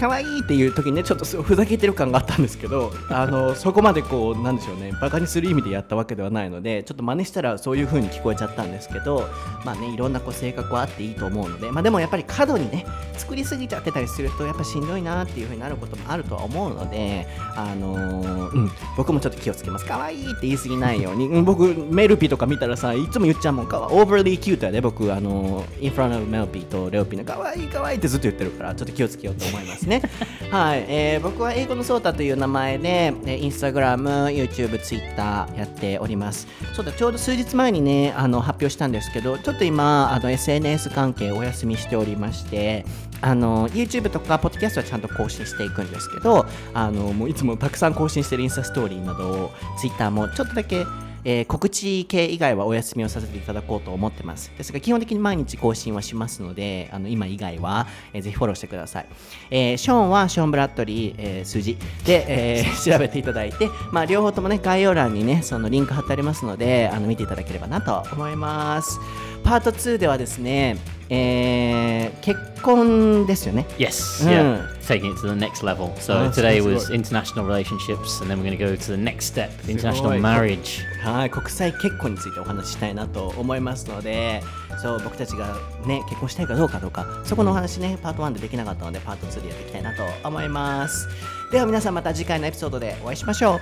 [0.00, 9.28] 可愛いっていう時にねちょっとふざけてる感があったんですけど あのそこまでこうなんでしょうねバカにする意味でやったわけではないのでちょっと真似したらそういう風に聞こえちゃったんですけど
[9.64, 12.84] まあねいろんなこう性格はあっていいと思うのでまあでもやっぱり過度にね
[13.16, 17.26] 作りすぎちゃってたりするとやっぱしんどいなっていう風になることもあるとは思うので
[17.56, 19.86] あのーうん僕もちょっと気をつけます。
[19.86, 23.66] 可愛いって言い過ぎないように、うん僕メルピとか見たらさいつも言っちゃうもん。
[23.66, 25.12] か overly cute やで僕。
[25.12, 27.24] あのインフラのメルピとレオピの。
[27.24, 29.81] 可愛い可愛いってずっと言ってるからちょっと気をつけようと思います。
[29.86, 30.02] ね。
[30.50, 36.46] はい、えー僕は英語のソータという名前で、えーインスタグラム YouTube、Twitter やっております。
[36.72, 42.84] そうだちょうど数日前にねあの発表したんですけどちょっと今あの SNS 関係お休みしておりまして
[43.20, 50.84] あの YouTube とか Podcast はちゃんと更新していくんですけどあのもういつもたくさん更新してるインスタストーリーなどを Twitter もちょっとだけ
[51.24, 54.50] えー告知系以外はお休みをさせていただこうと思ってます。
[54.56, 59.06] ですが、基本的に毎日更新はしますので、あの今以外は、えーぜひフォローしてください。
[59.50, 68.98] えーショーンはショーン・ブラッドリー、えー数字で、えー 調べていただいて、まあ、両方ともね、概要欄にね、そのリンク貼ってありますので、あの見ていただければなと思います。
[69.44, 70.76] パート2ではですね、
[71.08, 73.66] えー結婚ですよね。
[73.76, 74.30] Yes, Mm.
[74.30, 74.68] yeah.
[74.86, 75.92] Taking it to the next level.
[75.96, 79.34] So Oh, today was international relationships, and then we're going to go to the next
[79.34, 80.84] step, international い marriage.
[81.02, 84.40] はい、国際結婚についてお話ししたいなと思いますので、
[84.80, 91.08] そう僕たちがね結婚したいかどうかどうか、そこのお話ねパート1でできなかったのでパート2でやっていきたいなと思います。
[91.50, 93.56] では皆さんまた次回のエピソードでお会いしましょ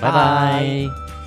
[0.00, 0.04] う。
[0.04, 1.21] Bye bye.